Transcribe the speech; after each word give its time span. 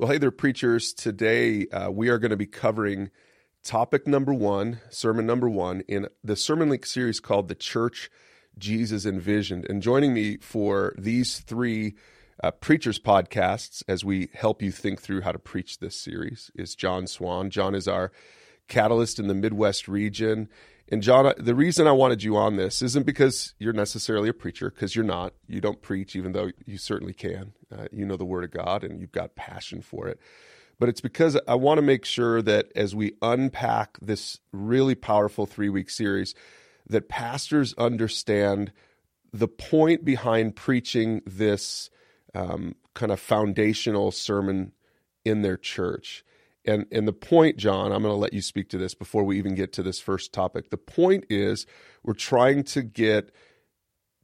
Well, 0.00 0.12
hey 0.12 0.18
there, 0.18 0.30
preachers. 0.30 0.92
Today 0.92 1.66
uh, 1.72 1.90
we 1.90 2.08
are 2.08 2.20
going 2.20 2.30
to 2.30 2.36
be 2.36 2.46
covering 2.46 3.10
topic 3.64 4.06
number 4.06 4.32
one, 4.32 4.80
sermon 4.90 5.26
number 5.26 5.48
one, 5.48 5.80
in 5.88 6.06
the 6.22 6.36
Sermon 6.36 6.68
Link 6.68 6.86
series 6.86 7.18
called 7.18 7.48
The 7.48 7.56
Church 7.56 8.08
Jesus 8.56 9.04
Envisioned. 9.04 9.66
And 9.68 9.82
joining 9.82 10.14
me 10.14 10.36
for 10.36 10.94
these 10.96 11.40
three 11.40 11.96
uh, 12.44 12.52
preachers 12.52 13.00
podcasts 13.00 13.82
as 13.88 14.04
we 14.04 14.28
help 14.34 14.62
you 14.62 14.70
think 14.70 15.00
through 15.00 15.22
how 15.22 15.32
to 15.32 15.38
preach 15.40 15.80
this 15.80 15.96
series 15.96 16.52
is 16.54 16.76
John 16.76 17.08
Swan. 17.08 17.50
John 17.50 17.74
is 17.74 17.88
our 17.88 18.12
catalyst 18.68 19.18
in 19.18 19.26
the 19.26 19.34
Midwest 19.34 19.88
region. 19.88 20.48
And 20.90 21.02
John, 21.02 21.32
the 21.36 21.54
reason 21.54 21.86
I 21.86 21.92
wanted 21.92 22.22
you 22.22 22.36
on 22.36 22.56
this 22.56 22.80
isn't 22.80 23.04
because 23.04 23.54
you're 23.58 23.74
necessarily 23.74 24.30
a 24.30 24.34
preacher, 24.34 24.70
because 24.70 24.96
you're 24.96 25.04
not. 25.04 25.34
You 25.46 25.60
don't 25.60 25.82
preach, 25.82 26.16
even 26.16 26.32
though 26.32 26.50
you 26.64 26.78
certainly 26.78 27.12
can. 27.12 27.52
Uh, 27.70 27.86
you 27.92 28.06
know 28.06 28.16
the 28.16 28.24
Word 28.24 28.44
of 28.44 28.50
God 28.50 28.82
and 28.84 28.98
you've 29.00 29.12
got 29.12 29.36
passion 29.36 29.82
for 29.82 30.08
it. 30.08 30.18
But 30.78 30.88
it's 30.88 31.00
because 31.00 31.38
I 31.46 31.56
want 31.56 31.78
to 31.78 31.82
make 31.82 32.04
sure 32.04 32.40
that 32.40 32.68
as 32.74 32.94
we 32.94 33.12
unpack 33.20 33.98
this 34.00 34.40
really 34.52 34.94
powerful 34.94 35.44
three 35.44 35.68
week 35.68 35.90
series, 35.90 36.34
that 36.88 37.08
pastors 37.08 37.74
understand 37.76 38.72
the 39.32 39.48
point 39.48 40.04
behind 40.04 40.56
preaching 40.56 41.20
this 41.26 41.90
um, 42.34 42.74
kind 42.94 43.12
of 43.12 43.20
foundational 43.20 44.10
sermon 44.10 44.72
in 45.24 45.42
their 45.42 45.56
church. 45.56 46.24
And 46.68 46.86
and 46.92 47.08
the 47.08 47.14
point, 47.14 47.56
John, 47.56 47.92
I'm 47.92 48.02
going 48.02 48.12
to 48.12 48.18
let 48.18 48.34
you 48.34 48.42
speak 48.42 48.68
to 48.70 48.78
this 48.78 48.94
before 48.94 49.24
we 49.24 49.38
even 49.38 49.54
get 49.54 49.72
to 49.74 49.82
this 49.82 50.00
first 50.00 50.32
topic. 50.34 50.68
The 50.68 50.76
point 50.76 51.24
is 51.30 51.66
we're 52.04 52.12
trying 52.12 52.62
to 52.64 52.82
get 52.82 53.32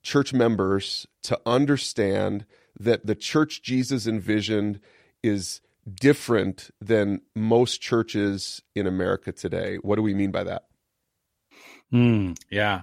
church 0.02 0.34
members 0.34 1.06
to 1.22 1.40
understand 1.46 2.44
that 2.78 3.06
the 3.06 3.14
church 3.14 3.62
Jesus 3.62 4.06
envisioned 4.06 4.80
is 5.22 5.62
different 5.90 6.70
than 6.80 7.22
most 7.34 7.80
churches 7.80 8.62
in 8.74 8.86
America 8.86 9.32
today. 9.32 9.76
What 9.76 9.96
do 9.96 10.02
we 10.02 10.12
mean 10.12 10.30
by 10.30 10.44
that? 10.44 10.64
Mm, 11.92 12.36
yeah. 12.50 12.82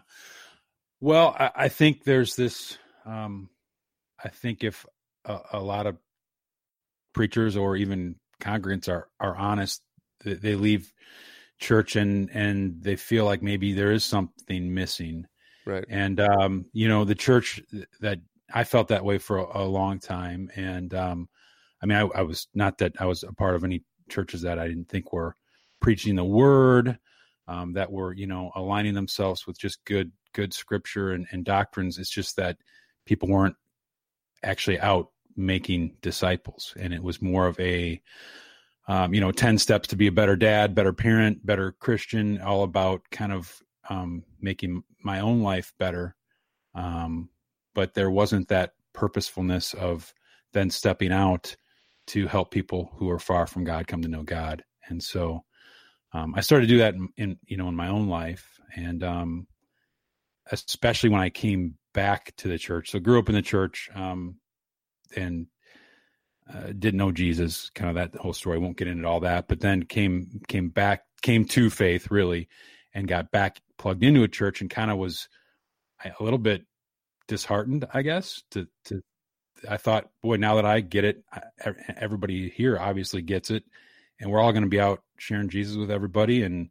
Well, 0.99 1.35
I, 1.37 1.51
I, 1.55 1.69
think 1.69 2.03
there's 2.03 2.35
this. 2.35 2.77
Um, 3.05 3.49
I 4.23 4.29
think 4.29 4.63
if 4.63 4.85
a, 5.25 5.39
a 5.53 5.59
lot 5.59 5.85
of 5.85 5.97
preachers 7.13 7.57
or 7.57 7.75
even 7.75 8.15
congregants 8.41 8.89
are 8.89 9.07
are 9.19 9.35
honest, 9.35 9.81
they 10.23 10.55
leave 10.55 10.91
church 11.59 11.95
and 11.95 12.29
and 12.31 12.81
they 12.81 12.95
feel 12.95 13.25
like 13.25 13.41
maybe 13.41 13.73
there 13.73 13.91
is 13.91 14.03
something 14.03 14.73
missing. 14.73 15.25
Right. 15.65 15.85
And 15.89 16.19
um, 16.19 16.65
you 16.73 16.87
know, 16.87 17.05
the 17.05 17.15
church 17.15 17.61
that 18.01 18.19
I 18.53 18.63
felt 18.63 18.89
that 18.89 19.05
way 19.05 19.17
for 19.17 19.37
a, 19.37 19.63
a 19.63 19.65
long 19.65 19.99
time. 19.99 20.49
And 20.55 20.93
um, 20.93 21.29
I 21.81 21.85
mean, 21.85 21.97
I, 21.97 22.19
I, 22.19 22.21
was 22.23 22.47
not 22.53 22.79
that 22.79 22.93
I 22.99 23.05
was 23.05 23.23
a 23.23 23.33
part 23.33 23.55
of 23.55 23.63
any 23.63 23.83
churches 24.09 24.41
that 24.41 24.59
I 24.59 24.67
didn't 24.67 24.89
think 24.89 25.13
were 25.13 25.35
preaching 25.79 26.15
the 26.15 26.23
word, 26.23 26.97
um, 27.47 27.73
that 27.73 27.91
were 27.91 28.13
you 28.13 28.27
know 28.27 28.51
aligning 28.55 28.93
themselves 28.93 29.47
with 29.47 29.57
just 29.57 29.83
good 29.85 30.11
good 30.33 30.53
scripture 30.53 31.11
and, 31.11 31.27
and 31.31 31.45
doctrines. 31.45 31.97
It's 31.97 32.09
just 32.09 32.35
that 32.37 32.57
people 33.05 33.29
weren't 33.29 33.55
actually 34.43 34.79
out 34.79 35.09
making 35.45 35.95
disciples. 36.01 36.73
And 36.79 36.93
it 36.93 37.03
was 37.03 37.21
more 37.21 37.47
of 37.47 37.59
a 37.59 38.01
um, 38.87 39.13
you 39.13 39.21
know 39.21 39.31
10 39.31 39.57
steps 39.57 39.89
to 39.89 39.95
be 39.95 40.07
a 40.07 40.11
better 40.11 40.35
dad 40.35 40.73
better 40.73 40.91
parent 40.91 41.45
better 41.45 41.71
christian 41.79 42.41
all 42.41 42.63
about 42.63 43.03
kind 43.11 43.31
of 43.31 43.61
um, 43.89 44.23
making 44.39 44.83
my 45.03 45.19
own 45.19 45.41
life 45.41 45.73
better. 45.79 46.15
Um, 46.75 47.29
but 47.73 47.93
there 47.93 48.11
wasn't 48.11 48.47
that 48.49 48.73
purposefulness 48.93 49.73
of 49.73 50.13
then 50.53 50.69
stepping 50.69 51.11
out 51.11 51.55
to 52.07 52.27
help 52.27 52.51
people 52.51 52.91
who 52.95 53.09
are 53.09 53.19
far 53.19 53.47
from 53.47 53.63
god 53.63 53.87
come 53.87 54.01
to 54.01 54.07
know 54.07 54.23
god. 54.23 54.63
And 54.87 55.01
so 55.01 55.43
um, 56.13 56.33
i 56.35 56.41
started 56.41 56.67
to 56.67 56.73
do 56.73 56.79
that 56.79 56.95
in, 56.95 57.09
in, 57.17 57.39
you 57.45 57.57
know 57.57 57.67
in 57.67 57.75
my 57.75 57.87
own 57.87 58.07
life. 58.07 58.59
And 58.75 59.03
um, 59.03 59.47
especially 60.51 61.09
when 61.09 61.21
i 61.21 61.29
came 61.29 61.75
back 61.93 62.33
to 62.37 62.47
the 62.47 62.57
church. 62.57 62.91
So 62.91 62.99
grew 62.99 63.19
up 63.19 63.29
in 63.29 63.35
the 63.35 63.41
church. 63.41 63.89
Um, 63.93 64.37
and 65.15 65.47
uh, 66.51 66.67
didn't 66.67 66.97
know 66.97 67.11
Jesus, 67.11 67.69
kind 67.71 67.89
of 67.89 67.95
that 67.95 68.19
whole 68.19 68.33
story. 68.33 68.57
I 68.57 68.59
won't 68.59 68.77
get 68.77 68.87
into 68.87 69.07
all 69.07 69.21
that, 69.21 69.47
but 69.47 69.59
then 69.59 69.83
came 69.83 70.41
came 70.47 70.69
back, 70.69 71.03
came 71.21 71.45
to 71.45 71.69
faith 71.69 72.11
really, 72.11 72.49
and 72.93 73.07
got 73.07 73.31
back 73.31 73.61
plugged 73.77 74.03
into 74.03 74.23
a 74.23 74.27
church, 74.27 74.61
and 74.61 74.69
kind 74.69 74.91
of 74.91 74.97
was 74.97 75.29
a 76.03 76.23
little 76.23 76.39
bit 76.39 76.65
disheartened, 77.27 77.87
I 77.93 78.01
guess. 78.01 78.43
To 78.51 78.67
to 78.85 79.01
I 79.69 79.77
thought, 79.77 80.09
boy, 80.21 80.37
now 80.37 80.55
that 80.55 80.65
I 80.65 80.81
get 80.81 81.05
it, 81.05 81.23
everybody 81.95 82.49
here 82.49 82.77
obviously 82.79 83.21
gets 83.21 83.51
it, 83.51 83.63
and 84.19 84.31
we're 84.31 84.39
all 84.39 84.51
going 84.51 84.63
to 84.63 84.69
be 84.69 84.81
out 84.81 85.03
sharing 85.17 85.49
Jesus 85.49 85.77
with 85.77 85.91
everybody, 85.91 86.43
and 86.43 86.69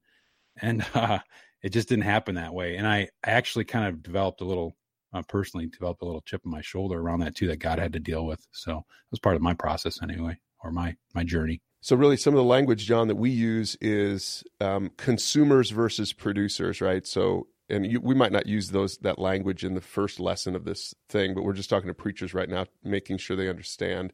and 0.61 0.85
uh, 0.95 1.21
it 1.63 1.71
just 1.71 1.89
didn't 1.89 2.05
happen 2.05 2.35
that 2.35 2.55
way. 2.55 2.77
And 2.77 2.87
I, 2.87 3.09
I 3.25 3.31
actually 3.31 3.65
kind 3.65 3.87
of 3.87 4.03
developed 4.03 4.41
a 4.41 4.47
little 4.47 4.77
uh, 5.13 5.23
personally 5.29 5.67
developed 5.67 6.03
a 6.03 6.05
little 6.05 6.23
chip 6.23 6.43
on 6.45 6.53
my 6.53 6.61
shoulder 6.61 6.99
around 6.99 7.21
that 7.21 7.35
too 7.35 7.47
that 7.49 7.59
God 7.59 7.79
had 7.79 7.93
to 7.95 8.01
deal 8.01 8.25
with. 8.25 8.47
So 8.53 8.79
it 8.79 9.11
was 9.11 9.21
part 9.21 9.37
of 9.37 9.43
my 9.43 9.55
process 9.55 10.03
anyway, 10.03 10.39
or 10.63 10.71
my 10.71 10.97
my 11.15 11.25
journey. 11.25 11.63
So 11.83 11.97
really, 11.97 12.17
some 12.17 12.35
of 12.35 12.39
the 12.39 12.45
language, 12.45 12.87
John, 12.87 13.09
that 13.09 13.17
we 13.17 13.31
use 13.31 13.77
is 13.81 14.45
um, 14.61 14.91
consumers 14.99 15.71
versus 15.71 16.13
producers, 16.13 16.83
right? 16.83 17.07
So, 17.07 17.47
and 17.71 17.87
you, 17.87 18.01
we 18.01 18.15
might 18.15 18.33
not 18.33 18.47
use 18.47 18.71
those 18.71 18.99
that 18.99 19.19
language 19.19 19.65
in 19.65 19.75
the 19.75 19.81
first 19.81 20.21
lesson 20.21 20.55
of 20.55 20.65
this 20.65 20.95
thing, 21.09 21.35
but 21.35 21.43
we're 21.43 21.55
just 21.55 21.71
talking 21.71 21.89
to 21.89 21.95
preachers 21.95 22.35
right 22.35 22.49
now, 22.49 22.67
making 22.85 23.17
sure 23.17 23.37
they 23.37 23.49
understand. 23.49 24.13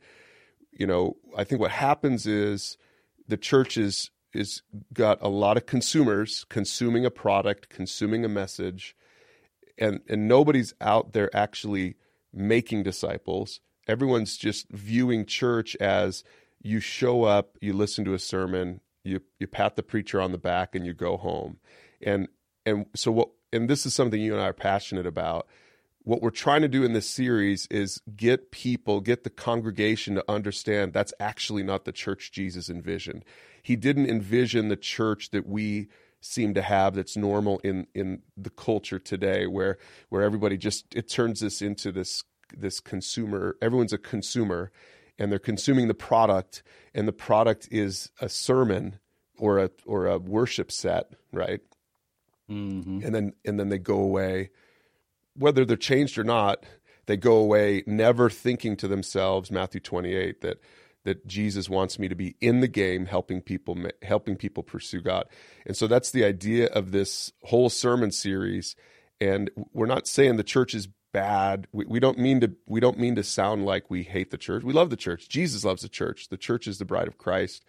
You 0.71 0.87
know, 0.87 1.17
I 1.37 1.43
think 1.43 1.61
what 1.61 1.73
happens 1.73 2.27
is 2.27 2.79
the 3.27 3.37
church 3.37 3.77
is 3.77 4.11
is 4.33 4.63
got 4.93 5.19
a 5.21 5.29
lot 5.29 5.57
of 5.57 5.67
consumers 5.67 6.45
consuming 6.49 7.05
a 7.05 7.11
product, 7.11 7.69
consuming 7.69 8.25
a 8.25 8.29
message, 8.29 8.95
and 9.79 10.01
and 10.09 10.29
nobody's 10.29 10.75
out 10.81 11.13
there 11.13 11.35
actually 11.35 11.97
making 12.33 12.83
disciples. 12.83 13.61
Everyone's 13.89 14.37
just 14.37 14.69
viewing 14.71 15.27
church 15.27 15.77
as 15.77 16.25
you 16.63 16.81
show 16.81 17.25
up, 17.25 17.57
you 17.61 17.73
listen 17.73 18.05
to 18.05 18.15
a 18.15 18.19
sermon, 18.19 18.81
you 19.05 19.21
you 19.39 19.47
pat 19.47 19.77
the 19.77 19.83
preacher 19.83 20.21
on 20.21 20.33
the 20.33 20.39
back, 20.39 20.75
and 20.75 20.85
you 20.85 20.93
go 20.93 21.17
home. 21.17 21.59
And 22.03 22.29
and 22.65 22.87
so 22.95 23.13
what? 23.13 23.31
And 23.53 23.71
this 23.71 23.87
is 23.87 23.95
something 23.95 24.21
you 24.21 24.33
and 24.33 24.43
I 24.43 24.49
are 24.49 24.53
passionate 24.53 25.07
about. 25.07 25.47
What 26.03 26.23
we're 26.23 26.31
trying 26.31 26.63
to 26.63 26.69
do 26.69 26.85
in 26.85 26.93
this 26.93 27.09
series 27.09 27.67
is 27.69 28.01
get 28.15 28.53
people, 28.53 29.01
get 29.01 29.25
the 29.25 29.31
congregation 29.31 30.15
to 30.15 30.25
understand 30.29 30.93
that's 30.93 31.13
actually 31.19 31.65
not 31.65 31.85
the 31.85 31.91
church 31.93 32.31
Jesus 32.31 32.69
envisioned. 32.71 33.25
He 33.63 33.75
didn't 33.75 34.09
envision 34.09 34.69
the 34.69 34.77
church 34.77 35.31
that 35.31 35.49
we 35.49 35.89
seem 36.27 36.55
to 36.55 36.63
have 36.63 36.95
that's 36.95 37.17
normal 37.17 37.59
in 37.61 37.87
in 37.95 38.23
the 38.37 38.51
culture 38.51 38.99
today 38.99 39.47
where 39.47 39.79
where 40.09 40.23
everybody 40.23 40.57
just 40.57 40.95
it 40.95 41.09
turns 41.09 41.41
this 41.41 41.63
into 41.63 41.93
this 41.93 42.25
this 42.57 42.81
consumer 42.81 43.57
everyone's 43.63 43.93
a 43.93 43.99
consumer 43.99 44.71
and 45.19 45.31
they're 45.31 45.39
consuming 45.39 45.89
the 45.89 45.95
product 45.95 46.63
and 46.95 47.09
the 47.09 47.13
product 47.13 47.69
is 47.71 48.11
a 48.21 48.29
sermon 48.29 48.99
or 49.39 49.59
a 49.59 49.71
or 49.85 50.07
a 50.07 50.19
worship 50.19 50.71
set 50.71 51.13
right 51.33 51.61
mm-hmm. 52.51 53.01
and 53.05 53.15
then 53.15 53.33
and 53.45 53.59
then 53.59 53.69
they 53.69 53.79
go 53.79 53.99
away 53.99 54.51
whether 55.35 55.65
they're 55.65 55.77
changed 55.77 56.19
or 56.19 56.25
not 56.25 56.65
they 57.07 57.17
go 57.17 57.37
away 57.37 57.83
never 57.87 58.29
thinking 58.29 58.77
to 58.77 58.89
themselves 58.89 59.51
matthew 59.51 59.81
28 59.81 60.41
that 60.41 60.61
that 61.07 61.27
Jesus 61.27 61.71
wants 61.71 61.99
me 61.99 62.09
to 62.09 62.17
be 62.17 62.35
in 62.41 62.61
the 62.61 62.69
game, 62.69 63.07
helping 63.07 63.41
people 63.41 63.79
helping 64.03 64.37
people 64.37 64.63
pursue 64.63 65.01
God. 65.01 65.27
And 65.65 65.77
so 65.77 65.87
that's 65.87 66.11
the 66.11 66.25
idea 66.25 66.67
of 66.67 66.91
this 66.91 67.33
whole 67.45 67.71
sermon 67.71 68.11
series. 68.11 68.75
And 69.21 69.51
we're 69.73 69.87
not 69.87 70.09
saying 70.09 70.37
the 70.37 70.43
church 70.43 70.75
is 70.75 70.89
bad. 71.13 71.69
We, 71.73 71.87
we 71.87 72.01
don't 72.01 72.19
mean 72.19 72.41
to 72.41 72.53
we 72.67 72.81
don't 72.81 72.99
mean 72.99 73.15
to 73.15 73.23
sound 73.23 73.65
like 73.65 73.89
we 73.89 74.03
hate 74.03 74.33
the 74.33 74.37
church. 74.37 74.65
We 74.65 74.73
love 74.73 74.91
the 74.91 74.97
church. 74.97 75.29
Jesus 75.29 75.65
loves 75.65 75.83
the 75.83 75.89
church. 75.89 76.29
The 76.29 76.37
church 76.37 76.67
is 76.67 76.79
the 76.79 76.85
bride 76.85 77.09
of 77.09 77.19
Christ. 77.19 77.65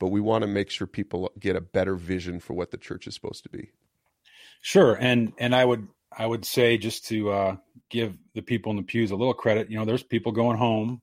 But 0.00 0.08
we 0.08 0.20
want 0.20 0.42
to 0.42 0.48
make 0.48 0.70
sure 0.70 0.86
people 0.86 1.30
get 1.38 1.56
a 1.56 1.60
better 1.60 1.94
vision 1.94 2.40
for 2.40 2.54
what 2.54 2.70
the 2.70 2.78
church 2.78 3.06
is 3.06 3.14
supposed 3.14 3.42
to 3.42 3.50
be. 3.50 3.70
Sure, 4.62 4.96
and 4.98 5.32
and 5.38 5.54
I 5.54 5.64
would 5.64 5.88
I 6.16 6.26
would 6.26 6.46
say 6.46 6.78
just 6.78 7.06
to 7.08 7.30
uh, 7.30 7.56
give 7.90 8.16
the 8.34 8.42
people 8.42 8.70
in 8.70 8.76
the 8.76 8.82
pews 8.82 9.10
a 9.10 9.16
little 9.16 9.34
credit. 9.34 9.70
You 9.70 9.78
know, 9.78 9.84
there's 9.84 10.02
people 10.02 10.32
going 10.32 10.56
home 10.56 11.02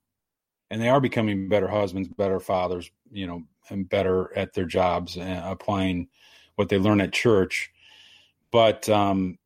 and 0.70 0.82
they 0.82 0.90
are 0.90 1.02
becoming 1.02 1.48
better 1.48 1.68
husbands, 1.68 2.08
better 2.08 2.40
fathers, 2.40 2.90
you 3.12 3.28
know, 3.28 3.44
and 3.70 3.88
better 3.90 4.36
at 4.36 4.54
their 4.54 4.66
jobs 4.66 5.18
and 5.18 5.40
applying 5.46 6.08
what 6.56 6.70
they 6.70 6.78
learn 6.78 7.02
at 7.02 7.14
church. 7.14 7.72
But 8.52 8.88
um, 8.90 9.38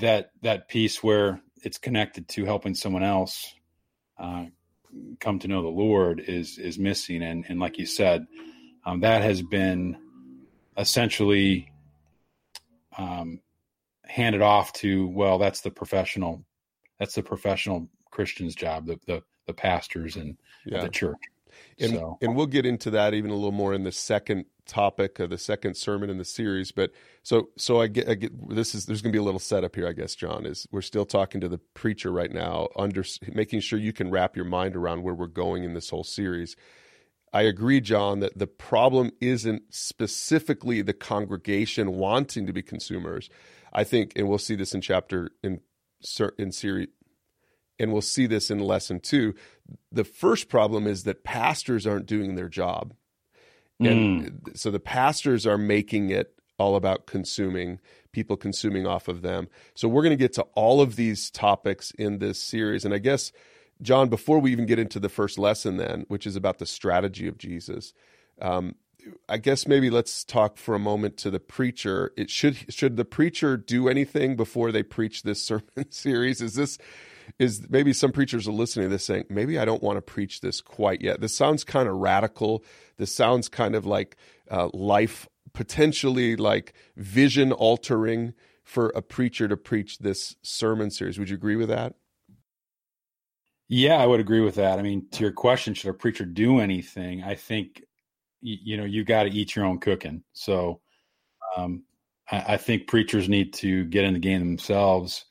that 0.00 0.30
that 0.42 0.68
piece 0.68 1.02
where 1.02 1.40
it's 1.62 1.78
connected 1.78 2.28
to 2.28 2.44
helping 2.44 2.74
someone 2.74 3.02
else 3.02 3.54
uh, 4.18 4.46
come 5.20 5.38
to 5.40 5.48
know 5.48 5.62
the 5.62 5.68
Lord 5.68 6.20
is 6.20 6.58
is 6.58 6.78
missing, 6.78 7.22
and 7.22 7.44
and 7.48 7.60
like 7.60 7.78
you 7.78 7.86
said, 7.86 8.26
um, 8.84 9.00
that 9.00 9.22
has 9.22 9.42
been 9.42 9.96
essentially 10.76 11.70
um, 12.98 13.40
handed 14.04 14.42
off 14.42 14.72
to 14.74 15.06
well, 15.08 15.38
that's 15.38 15.60
the 15.60 15.70
professional, 15.70 16.44
that's 16.98 17.14
the 17.14 17.22
professional 17.22 17.88
Christian's 18.10 18.54
job, 18.54 18.86
the 18.86 18.98
the 19.06 19.22
the 19.46 19.54
pastors 19.54 20.16
and 20.16 20.36
yeah. 20.64 20.82
the 20.82 20.88
church. 20.88 21.18
And, 21.78 21.92
So- 21.92 22.18
and 22.20 22.34
we'll 22.36 22.46
get 22.46 22.66
into 22.66 22.90
that 22.90 23.14
even 23.14 23.30
a 23.30 23.34
little 23.34 23.52
more 23.52 23.74
in 23.74 23.82
the 23.82 23.92
second 23.92 24.46
topic 24.66 25.18
of 25.18 25.30
the 25.30 25.38
second 25.38 25.76
sermon 25.76 26.08
in 26.08 26.18
the 26.18 26.24
series. 26.24 26.72
But 26.72 26.92
so 27.22 27.50
so 27.56 27.80
I 27.80 27.88
get, 27.88 28.08
I 28.08 28.14
get 28.14 28.48
this 28.48 28.74
is 28.74 28.86
there's 28.86 29.02
going 29.02 29.12
to 29.12 29.16
be 29.16 29.20
a 29.20 29.24
little 29.24 29.40
setup 29.40 29.74
here, 29.74 29.88
I 29.88 29.92
guess. 29.92 30.14
John 30.14 30.46
is 30.46 30.66
we're 30.70 30.82
still 30.82 31.04
talking 31.04 31.40
to 31.40 31.48
the 31.48 31.58
preacher 31.58 32.10
right 32.12 32.32
now, 32.32 32.68
under 32.76 33.04
making 33.32 33.60
sure 33.60 33.78
you 33.78 33.92
can 33.92 34.10
wrap 34.10 34.36
your 34.36 34.44
mind 34.44 34.76
around 34.76 35.02
where 35.02 35.14
we're 35.14 35.26
going 35.26 35.64
in 35.64 35.74
this 35.74 35.90
whole 35.90 36.04
series. 36.04 36.56
I 37.34 37.42
agree, 37.42 37.80
John, 37.80 38.20
that 38.20 38.38
the 38.38 38.46
problem 38.46 39.10
isn't 39.20 39.62
specifically 39.70 40.82
the 40.82 40.92
congregation 40.92 41.92
wanting 41.92 42.46
to 42.46 42.52
be 42.52 42.62
consumers. 42.62 43.30
I 43.72 43.84
think, 43.84 44.12
and 44.16 44.28
we'll 44.28 44.38
see 44.38 44.54
this 44.54 44.74
in 44.74 44.80
chapter 44.82 45.30
in 45.42 45.60
in 46.38 46.52
series, 46.52 46.88
and 47.82 47.92
we'll 47.92 48.00
see 48.00 48.26
this 48.26 48.50
in 48.50 48.60
lesson 48.60 49.00
two. 49.00 49.34
The 49.90 50.04
first 50.04 50.48
problem 50.48 50.86
is 50.86 51.04
that 51.04 51.24
pastors 51.24 51.86
aren't 51.86 52.06
doing 52.06 52.36
their 52.36 52.48
job, 52.48 52.94
and 53.80 54.52
so 54.54 54.70
the 54.70 54.80
pastors 54.80 55.46
are 55.46 55.58
making 55.58 56.10
it 56.10 56.38
all 56.58 56.76
about 56.76 57.06
consuming 57.06 57.80
people 58.12 58.36
consuming 58.36 58.86
off 58.86 59.08
of 59.08 59.22
them. 59.22 59.48
So 59.74 59.88
we're 59.88 60.02
going 60.02 60.16
to 60.16 60.22
get 60.22 60.34
to 60.34 60.42
all 60.54 60.80
of 60.80 60.96
these 60.96 61.30
topics 61.30 61.90
in 61.92 62.18
this 62.18 62.40
series, 62.40 62.84
and 62.84 62.94
I 62.94 62.98
guess. 62.98 63.32
John, 63.80 64.08
before 64.08 64.38
we 64.38 64.52
even 64.52 64.66
get 64.66 64.78
into 64.78 65.00
the 65.00 65.08
first 65.08 65.40
lesson, 65.40 65.76
then, 65.76 66.04
which 66.06 66.24
is 66.24 66.36
about 66.36 66.58
the 66.58 66.66
strategy 66.66 67.26
of 67.26 67.36
Jesus, 67.36 67.92
um, 68.40 68.76
I 69.28 69.38
guess 69.38 69.66
maybe 69.66 69.90
let's 69.90 70.24
talk 70.24 70.56
for 70.56 70.74
a 70.74 70.78
moment 70.78 71.16
to 71.18 71.30
the 71.30 71.40
preacher. 71.40 72.12
It 72.16 72.30
should 72.30 72.72
should 72.72 72.96
the 72.96 73.04
preacher 73.04 73.56
do 73.56 73.88
anything 73.88 74.36
before 74.36 74.70
they 74.70 74.82
preach 74.82 75.22
this 75.22 75.42
sermon 75.44 75.90
series? 75.90 76.40
Is 76.40 76.54
this 76.54 76.78
is 77.38 77.66
maybe 77.68 77.92
some 77.92 78.12
preachers 78.12 78.48
are 78.48 78.52
listening 78.52 78.86
to 78.86 78.90
this 78.90 79.04
saying, 79.04 79.26
maybe 79.28 79.58
I 79.58 79.64
don't 79.64 79.82
want 79.82 79.96
to 79.96 80.02
preach 80.02 80.40
this 80.40 80.60
quite 80.60 81.00
yet. 81.00 81.20
This 81.20 81.34
sounds 81.34 81.64
kind 81.64 81.88
of 81.88 81.96
radical. 81.96 82.64
This 82.96 83.14
sounds 83.14 83.48
kind 83.48 83.74
of 83.74 83.86
like 83.86 84.16
uh, 84.50 84.68
life 84.72 85.28
potentially 85.52 86.36
like 86.36 86.72
vision 86.96 87.52
altering 87.52 88.34
for 88.64 88.88
a 88.94 89.02
preacher 89.02 89.48
to 89.48 89.56
preach 89.56 89.98
this 89.98 90.36
sermon 90.42 90.90
series. 90.90 91.18
Would 91.18 91.28
you 91.28 91.36
agree 91.36 91.56
with 91.56 91.68
that? 91.68 91.94
Yeah, 93.68 93.96
I 93.96 94.06
would 94.06 94.20
agree 94.20 94.40
with 94.40 94.56
that. 94.56 94.78
I 94.78 94.82
mean, 94.82 95.06
to 95.12 95.22
your 95.22 95.32
question, 95.32 95.74
should 95.74 95.90
a 95.90 95.94
preacher 95.94 96.24
do 96.24 96.58
anything? 96.60 97.22
I 97.22 97.34
think 97.34 97.82
you 98.40 98.76
know 98.76 98.84
you 98.84 99.04
got 99.04 99.22
to 99.22 99.30
eat 99.30 99.54
your 99.54 99.64
own 99.64 99.78
cooking. 99.78 100.24
So 100.32 100.80
um, 101.56 101.84
I, 102.30 102.54
I 102.54 102.56
think 102.56 102.88
preachers 102.88 103.28
need 103.28 103.54
to 103.54 103.84
get 103.84 104.04
in 104.04 104.14
the 104.14 104.18
game 104.18 104.40
themselves 104.40 105.24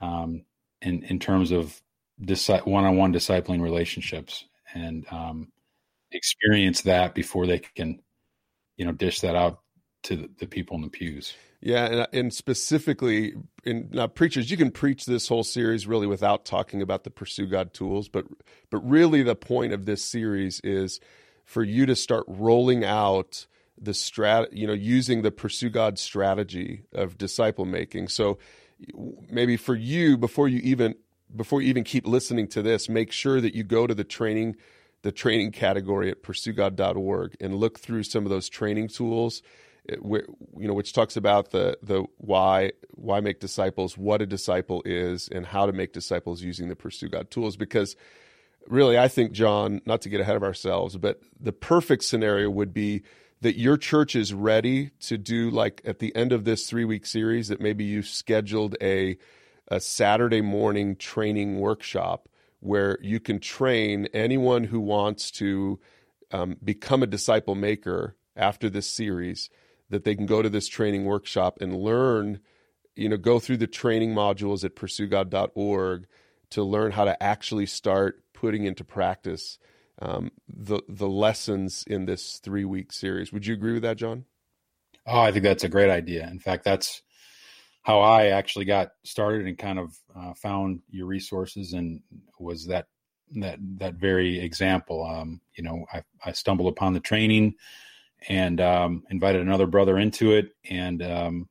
um, 0.00 0.44
in 0.82 1.02
in 1.04 1.18
terms 1.18 1.50
of 1.52 1.80
one-on-one 2.18 3.12
discipling 3.12 3.60
relationships 3.60 4.44
and 4.74 5.06
um, 5.10 5.52
experience 6.12 6.82
that 6.82 7.14
before 7.14 7.46
they 7.46 7.58
can 7.58 8.00
you 8.76 8.84
know 8.84 8.92
dish 8.92 9.20
that 9.20 9.36
out 9.36 9.60
to 10.04 10.16
the, 10.16 10.30
the 10.38 10.46
people 10.46 10.76
in 10.76 10.82
the 10.82 10.88
pews. 10.88 11.34
Yeah, 11.60 11.86
and, 11.86 12.08
and 12.12 12.34
specifically 12.34 13.34
in 13.64 13.88
now 13.92 14.06
preachers, 14.06 14.50
you 14.50 14.56
can 14.56 14.70
preach 14.70 15.04
this 15.04 15.26
whole 15.26 15.42
series 15.42 15.86
really 15.86 16.06
without 16.06 16.44
talking 16.44 16.82
about 16.82 17.04
the 17.04 17.10
pursue 17.10 17.46
God 17.46 17.72
tools, 17.74 18.08
but 18.08 18.26
but 18.70 18.78
really 18.78 19.22
the 19.22 19.34
point 19.34 19.72
of 19.72 19.84
this 19.84 20.04
series 20.04 20.60
is 20.60 21.00
for 21.44 21.62
you 21.62 21.86
to 21.86 21.96
start 21.96 22.24
rolling 22.28 22.84
out 22.84 23.46
the 23.80 23.92
strat, 23.92 24.48
you 24.52 24.66
know, 24.66 24.72
using 24.72 25.22
the 25.22 25.30
pursue 25.30 25.70
God 25.70 25.98
strategy 25.98 26.82
of 26.92 27.18
disciple 27.18 27.64
making. 27.64 28.08
So 28.08 28.38
maybe 29.30 29.56
for 29.56 29.74
you 29.74 30.16
before 30.16 30.48
you 30.48 30.60
even 30.62 30.94
before 31.34 31.60
you 31.60 31.68
even 31.68 31.84
keep 31.84 32.06
listening 32.06 32.46
to 32.48 32.62
this, 32.62 32.88
make 32.88 33.10
sure 33.10 33.40
that 33.40 33.54
you 33.54 33.64
go 33.64 33.86
to 33.86 33.94
the 33.94 34.04
training 34.04 34.56
the 35.02 35.12
training 35.12 35.52
category 35.52 36.10
at 36.10 36.22
pursuegod.org 36.22 37.36
and 37.40 37.54
look 37.54 37.78
through 37.78 38.02
some 38.02 38.24
of 38.24 38.30
those 38.30 38.48
training 38.48 38.88
tools 38.88 39.42
eh, 39.88 39.96
where 40.00 40.26
you 40.58 40.66
know 40.66 40.74
which 40.74 40.92
talks 40.92 41.16
about 41.16 41.50
the 41.50 41.78
the 41.82 42.04
why 42.16 42.72
why 42.92 43.20
make 43.20 43.38
disciples 43.38 43.96
what 43.96 44.22
a 44.22 44.26
disciple 44.26 44.82
is 44.84 45.28
and 45.28 45.46
how 45.46 45.66
to 45.66 45.72
make 45.72 45.92
disciples 45.92 46.42
using 46.42 46.68
the 46.68 46.76
pursue 46.76 47.08
god 47.08 47.30
tools. 47.30 47.56
Because 47.56 47.94
really 48.68 48.98
i 48.98 49.06
think 49.06 49.30
john 49.30 49.80
not 49.86 50.00
to 50.00 50.08
get 50.08 50.20
ahead 50.20 50.34
of 50.34 50.42
ourselves 50.42 50.96
but 50.96 51.20
the 51.38 51.52
perfect 51.52 52.02
scenario 52.02 52.50
would 52.50 52.74
be 52.74 53.00
that 53.40 53.58
your 53.58 53.76
church 53.76 54.16
is 54.16 54.32
ready 54.32 54.90
to 55.00 55.18
do 55.18 55.50
like 55.50 55.82
at 55.84 55.98
the 55.98 56.14
end 56.16 56.32
of 56.32 56.44
this 56.44 56.68
three 56.68 56.84
week 56.84 57.06
series 57.06 57.48
that 57.48 57.60
maybe 57.60 57.84
you've 57.84 58.06
scheduled 58.06 58.76
a 58.80 59.18
a 59.68 59.80
saturday 59.80 60.40
morning 60.40 60.96
training 60.96 61.58
workshop 61.58 62.28
where 62.60 62.98
you 63.00 63.20
can 63.20 63.38
train 63.38 64.08
anyone 64.12 64.64
who 64.64 64.80
wants 64.80 65.30
to 65.30 65.78
um, 66.32 66.56
become 66.62 67.02
a 67.02 67.06
disciple 67.06 67.54
maker 67.54 68.16
after 68.34 68.68
this 68.68 68.88
series 68.88 69.48
that 69.90 70.04
they 70.04 70.14
can 70.14 70.26
go 70.26 70.42
to 70.42 70.50
this 70.50 70.68
training 70.68 71.04
workshop 71.04 71.58
and 71.60 71.76
learn, 71.76 72.40
you 72.96 73.08
know, 73.08 73.16
go 73.16 73.38
through 73.38 73.56
the 73.56 73.66
training 73.66 74.14
modules 74.14 74.64
at 74.64 74.74
pursuegod.org 74.74 76.06
to 76.50 76.62
learn 76.62 76.92
how 76.92 77.04
to 77.04 77.22
actually 77.22 77.66
start 77.66 78.22
putting 78.32 78.64
into 78.64 78.84
practice 78.84 79.58
um, 80.00 80.30
the 80.48 80.80
the 80.88 81.08
lessons 81.08 81.84
in 81.86 82.04
this 82.06 82.38
three 82.38 82.64
week 82.64 82.92
series. 82.92 83.32
Would 83.32 83.46
you 83.46 83.54
agree 83.54 83.72
with 83.72 83.82
that, 83.82 83.96
John? 83.96 84.24
Oh, 85.06 85.20
I 85.20 85.32
think 85.32 85.44
that's 85.44 85.64
a 85.64 85.68
great 85.68 85.90
idea. 85.90 86.28
In 86.28 86.38
fact, 86.38 86.64
that's 86.64 87.02
how 87.82 88.00
I 88.00 88.26
actually 88.26 88.64
got 88.64 88.90
started 89.04 89.46
and 89.46 89.56
kind 89.56 89.78
of 89.78 89.96
uh, 90.14 90.34
found 90.34 90.80
your 90.90 91.06
resources 91.06 91.72
and 91.72 92.00
was 92.38 92.66
that 92.66 92.86
that 93.36 93.58
that 93.78 93.94
very 93.94 94.40
example. 94.40 95.04
Um, 95.04 95.40
you 95.54 95.64
know, 95.64 95.86
I, 95.92 96.02
I 96.24 96.32
stumbled 96.32 96.68
upon 96.68 96.92
the 96.92 97.00
training 97.00 97.54
and 98.28 98.60
um, 98.60 99.04
invited 99.10 99.42
another 99.42 99.66
brother 99.66 99.98
into 99.98 100.32
it, 100.32 100.50
and 100.68 101.02
um, 101.02 101.48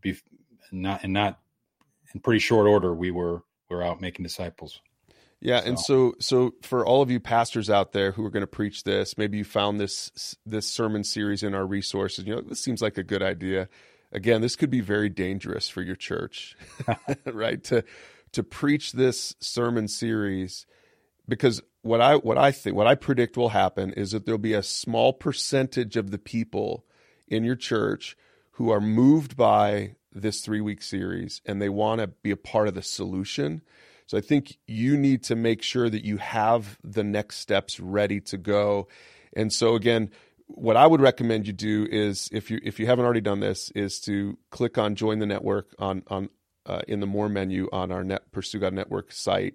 be, 0.00 0.16
not 0.72 1.04
and 1.04 1.12
not 1.12 1.38
in 2.14 2.20
pretty 2.20 2.40
short 2.40 2.66
order, 2.66 2.94
we 2.94 3.10
were 3.10 3.42
we 3.70 3.76
were 3.76 3.82
out 3.82 4.00
making 4.00 4.24
disciples. 4.24 4.80
Yeah, 5.40 5.62
and 5.64 5.78
so 5.78 6.14
so 6.18 6.54
for 6.62 6.84
all 6.84 7.00
of 7.00 7.10
you 7.10 7.20
pastors 7.20 7.70
out 7.70 7.92
there 7.92 8.12
who 8.12 8.24
are 8.24 8.30
going 8.30 8.42
to 8.42 8.48
preach 8.48 8.82
this, 8.82 9.16
maybe 9.16 9.38
you 9.38 9.44
found 9.44 9.78
this 9.78 10.36
this 10.44 10.68
sermon 10.68 11.04
series 11.04 11.42
in 11.42 11.54
our 11.54 11.66
resources. 11.66 12.24
You 12.24 12.36
know, 12.36 12.40
this 12.40 12.60
seems 12.60 12.82
like 12.82 12.98
a 12.98 13.04
good 13.04 13.22
idea. 13.22 13.68
Again, 14.10 14.40
this 14.40 14.56
could 14.56 14.70
be 14.70 14.80
very 14.80 15.08
dangerous 15.08 15.68
for 15.68 15.82
your 15.82 15.94
church, 15.94 16.56
right? 17.24 17.62
To 17.64 17.84
to 18.32 18.42
preach 18.42 18.92
this 18.92 19.36
sermon 19.38 19.86
series 19.86 20.66
because 21.28 21.62
what 21.82 22.00
I 22.00 22.16
what 22.16 22.38
I 22.38 22.50
think 22.50 22.74
what 22.74 22.86
I 22.86 22.94
predict 22.96 23.36
will 23.36 23.50
happen 23.50 23.92
is 23.92 24.10
that 24.10 24.24
there'll 24.26 24.38
be 24.38 24.54
a 24.54 24.62
small 24.62 25.12
percentage 25.12 25.96
of 25.96 26.10
the 26.10 26.18
people 26.18 26.84
in 27.28 27.44
your 27.44 27.56
church 27.56 28.16
who 28.52 28.70
are 28.70 28.80
moved 28.80 29.36
by 29.36 29.94
this 30.12 30.44
3-week 30.44 30.82
series 30.82 31.40
and 31.46 31.62
they 31.62 31.68
want 31.68 32.00
to 32.00 32.08
be 32.08 32.30
a 32.30 32.36
part 32.36 32.66
of 32.66 32.74
the 32.74 32.82
solution. 32.82 33.62
So 34.08 34.18
I 34.18 34.20
think 34.20 34.58
you 34.66 34.96
need 34.96 35.22
to 35.24 35.36
make 35.36 35.62
sure 35.62 35.88
that 35.88 36.04
you 36.04 36.16
have 36.16 36.78
the 36.82 37.04
next 37.04 37.36
steps 37.36 37.78
ready 37.78 38.20
to 38.22 38.36
go. 38.36 38.88
And 39.34 39.52
so 39.52 39.76
again, 39.76 40.10
what 40.46 40.76
I 40.76 40.86
would 40.86 41.00
recommend 41.00 41.46
you 41.46 41.52
do 41.52 41.86
is 41.88 42.28
if 42.32 42.50
you 42.50 42.58
if 42.64 42.80
you 42.80 42.86
haven't 42.86 43.04
already 43.04 43.20
done 43.20 43.38
this 43.38 43.70
is 43.76 44.00
to 44.00 44.36
click 44.50 44.78
on 44.78 44.96
join 44.96 45.20
the 45.20 45.26
network 45.26 45.74
on 45.78 46.02
on 46.08 46.30
uh, 46.66 46.80
in 46.88 46.98
the 46.98 47.06
more 47.06 47.28
menu 47.28 47.68
on 47.70 47.92
our 47.92 48.02
net 48.02 48.32
Pursue 48.32 48.58
God 48.58 48.72
Network 48.72 49.12
site 49.12 49.54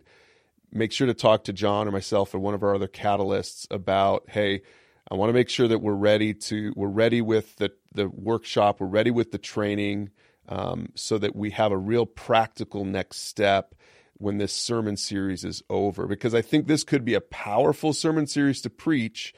make 0.73 0.91
sure 0.91 1.07
to 1.07 1.13
talk 1.13 1.45
to 1.45 1.53
John 1.53 1.87
or 1.87 1.91
myself 1.91 2.33
or 2.33 2.39
one 2.39 2.53
of 2.53 2.63
our 2.63 2.75
other 2.75 2.87
catalysts 2.87 3.67
about, 3.71 4.25
hey, 4.29 4.61
I 5.09 5.15
want 5.15 5.29
to 5.29 5.33
make 5.33 5.49
sure 5.49 5.67
that 5.67 5.79
we're 5.79 5.93
ready 5.93 6.33
to 6.33 6.73
we're 6.75 6.87
ready 6.87 7.21
with 7.21 7.55
the 7.57 7.71
the 7.93 8.09
workshop, 8.09 8.79
we're 8.79 8.87
ready 8.87 9.11
with 9.11 9.31
the 9.31 9.37
training, 9.37 10.09
um, 10.49 10.89
so 10.95 11.17
that 11.17 11.35
we 11.35 11.51
have 11.51 11.71
a 11.71 11.77
real 11.77 12.05
practical 12.05 12.85
next 12.85 13.27
step 13.27 13.75
when 14.23 14.37
this 14.37 14.53
sermon 14.53 14.97
series 14.97 15.43
is 15.43 15.61
over. 15.69 16.07
Because 16.07 16.33
I 16.33 16.41
think 16.41 16.67
this 16.67 16.83
could 16.83 17.05
be 17.05 17.13
a 17.13 17.21
powerful 17.21 17.93
sermon 17.93 18.27
series 18.27 18.61
to 18.61 18.69
preach, 18.69 19.33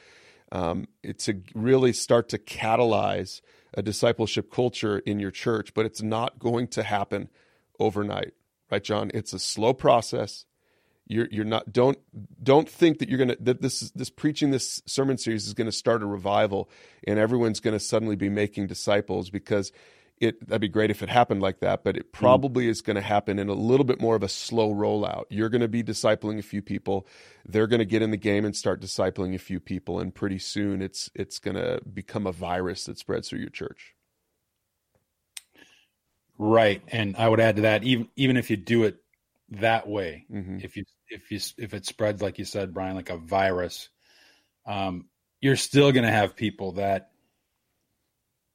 um, 0.51 0.87
to 1.19 1.41
really 1.53 1.93
start 1.93 2.29
to 2.29 2.37
catalyze 2.37 3.41
a 3.73 3.81
discipleship 3.81 4.51
culture 4.51 4.99
in 4.99 5.19
your 5.19 5.31
church. 5.31 5.73
But 5.73 5.85
it's 5.85 6.01
not 6.01 6.39
going 6.39 6.67
to 6.69 6.83
happen 6.83 7.29
overnight, 7.79 8.33
right, 8.71 8.83
John? 8.83 9.11
It's 9.13 9.33
a 9.33 9.39
slow 9.39 9.73
process 9.73 10.45
you're 11.07 11.27
you're 11.29 11.45
not 11.45 11.71
don't 11.71 11.97
don't 12.41 12.67
think 12.67 12.99
that 12.99 13.09
you're 13.09 13.19
gonna 13.19 13.35
that 13.39 13.61
this 13.61 13.91
this 13.91 14.09
preaching 14.09 14.51
this 14.51 14.81
sermon 14.85 15.17
series 15.17 15.45
is 15.45 15.53
to 15.67 15.71
start 15.71 16.01
a 16.01 16.05
revival 16.05 16.69
and 17.05 17.19
everyone's 17.19 17.59
to 17.73 17.79
suddenly 17.79 18.15
be 18.15 18.29
making 18.29 18.67
disciples 18.67 19.29
because 19.29 19.71
it 20.19 20.47
that'd 20.47 20.61
be 20.61 20.67
great 20.67 20.89
if 20.89 21.03
it 21.03 21.09
happened 21.09 21.41
like 21.41 21.59
that 21.59 21.83
but 21.83 21.97
it 21.97 22.11
probably 22.11 22.65
mm. 22.65 22.69
is 22.69 22.81
going 22.81 22.95
to 22.95 23.01
happen 23.01 23.37
in 23.37 23.49
a 23.49 23.53
little 23.53 23.83
bit 23.83 23.99
more 23.99 24.15
of 24.15 24.23
a 24.23 24.29
slow 24.29 24.73
rollout 24.73 25.25
you're 25.29 25.49
going 25.49 25.61
to 25.61 25.67
be 25.67 25.83
discipling 25.83 26.39
a 26.39 26.43
few 26.43 26.61
people 26.61 27.07
they're 27.45 27.67
going 27.67 27.79
to 27.79 27.85
get 27.85 28.01
in 28.01 28.11
the 28.11 28.17
game 28.17 28.45
and 28.45 28.55
start 28.55 28.81
discipling 28.81 29.35
a 29.35 29.39
few 29.39 29.59
people 29.59 29.99
and 29.99 30.15
pretty 30.15 30.39
soon 30.39 30.81
it's 30.81 31.09
it's 31.13 31.39
going 31.39 31.55
to 31.55 31.79
become 31.93 32.25
a 32.25 32.31
virus 32.31 32.85
that 32.85 32.97
spreads 32.97 33.29
through 33.29 33.39
your 33.39 33.49
church 33.49 33.93
right 36.37 36.81
and 36.89 37.15
i 37.17 37.27
would 37.27 37.39
add 37.39 37.57
to 37.57 37.63
that 37.63 37.83
even 37.83 38.07
even 38.15 38.37
if 38.37 38.49
you 38.49 38.57
do 38.57 38.83
it 38.83 38.97
that 39.49 39.87
way 39.87 40.25
mm-hmm. 40.31 40.57
if 40.61 40.77
you 40.77 40.85
if 41.09 41.29
you 41.31 41.39
if 41.57 41.73
it 41.73 41.85
spreads 41.85 42.21
like 42.21 42.39
you 42.39 42.45
said 42.45 42.73
brian 42.73 42.95
like 42.95 43.09
a 43.09 43.17
virus 43.17 43.89
um, 44.65 45.05
you're 45.41 45.55
still 45.55 45.91
going 45.91 46.05
to 46.05 46.11
have 46.11 46.35
people 46.35 46.73
that, 46.73 47.11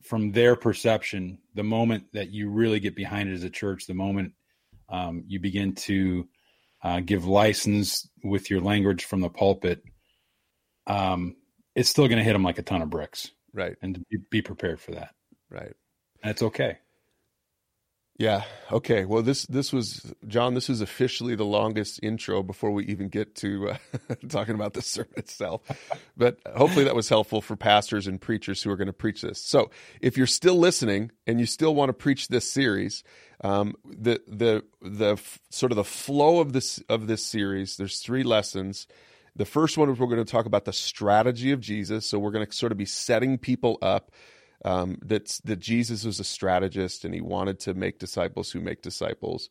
from 0.03 0.33
their 0.33 0.57
perception, 0.57 1.39
the 1.55 1.63
moment 1.63 2.05
that 2.13 2.31
you 2.31 2.51
really 2.51 2.81
get 2.81 2.97
behind 2.97 3.29
it 3.29 3.35
as 3.35 3.45
a 3.45 3.51
church, 3.51 3.87
the 3.87 3.95
moment 3.95 4.33
um, 4.89 5.25
you 5.27 5.41
begin 5.41 5.75
to 5.75 6.29
uh, 6.83 7.01
give 7.01 7.27
license 7.27 8.09
with 8.25 8.51
your 8.51 8.61
language 8.61 9.05
from 9.05 9.21
the 9.21 9.29
pulpit, 9.29 9.83
um, 10.87 11.37
it's 11.75 11.89
still 11.89 12.09
going 12.09 12.19
to 12.19 12.25
hit 12.25 12.33
them 12.33 12.43
like 12.43 12.59
a 12.59 12.63
ton 12.63 12.83
of 12.83 12.91
bricks. 12.91 13.31
Right. 13.53 13.77
And 13.83 14.05
be, 14.09 14.19
be 14.31 14.43
prepared 14.43 14.81
for 14.81 14.93
that. 14.93 15.15
Right. 15.51 15.75
That's 16.23 16.43
okay. 16.43 16.79
Yeah. 18.21 18.43
Okay. 18.71 19.07
Well, 19.07 19.23
this 19.23 19.47
this 19.47 19.73
was 19.73 20.13
John. 20.27 20.53
This 20.53 20.69
is 20.69 20.83
officially 20.83 21.37
the 21.37 21.47
longest 21.47 22.01
intro 22.03 22.43
before 22.43 22.71
we 22.71 22.85
even 22.85 23.09
get 23.09 23.35
to 23.37 23.71
uh, 23.71 23.77
talking 24.29 24.55
about 24.55 24.75
the 24.75 24.83
sermon 24.83 25.15
itself. 25.17 25.63
But 26.19 26.39
hopefully 26.55 26.85
that 26.85 26.95
was 26.95 27.09
helpful 27.09 27.41
for 27.41 27.57
pastors 27.57 28.07
and 28.07 28.21
preachers 28.21 28.63
who 28.63 28.71
are 28.71 28.77
going 28.77 28.89
to 28.89 28.93
preach 28.93 29.23
this. 29.23 29.41
So, 29.41 29.71
if 30.03 30.19
you're 30.19 30.27
still 30.27 30.57
listening 30.57 31.13
and 31.27 31.41
you 31.41 31.47
still 31.47 31.75
want 31.75 31.89
to 31.89 31.95
preach 31.95 32.29
this 32.29 32.47
series, 32.47 33.05
um, 33.43 33.75
the 33.87 34.21
the 34.29 34.65
the 34.83 35.17
sort 35.49 35.73
of 35.73 35.77
the 35.77 35.83
flow 35.85 36.41
of 36.41 36.53
this 36.53 36.79
of 36.91 37.07
this 37.07 37.25
series. 37.25 37.79
There's 37.79 38.01
three 38.01 38.23
lessons. 38.23 38.87
The 39.35 39.47
first 39.47 39.79
one 39.79 39.89
is 39.89 39.99
we're 39.99 40.09
going 40.09 40.23
to 40.23 40.31
talk 40.31 40.45
about 40.45 40.67
the 40.67 40.75
strategy 40.75 41.53
of 41.53 41.61
Jesus. 41.61 42.05
So 42.05 42.19
we're 42.19 42.33
going 42.33 42.47
to 42.47 42.53
sort 42.53 42.71
of 42.71 42.77
be 42.77 42.85
setting 42.85 43.39
people 43.39 43.79
up 43.81 44.11
um, 44.65 44.99
that 45.03 45.41
that 45.45 45.61
Jesus 45.61 46.05
was 46.05 46.21
a 46.21 46.25
strategist 46.25 47.05
and 47.05 47.15
he 47.15 47.21
wanted 47.21 47.59
to 47.61 47.75
make 47.75 47.99
disciples 47.99 48.51
who 48.51 48.61
make 48.61 48.83
disciples. 48.83 49.51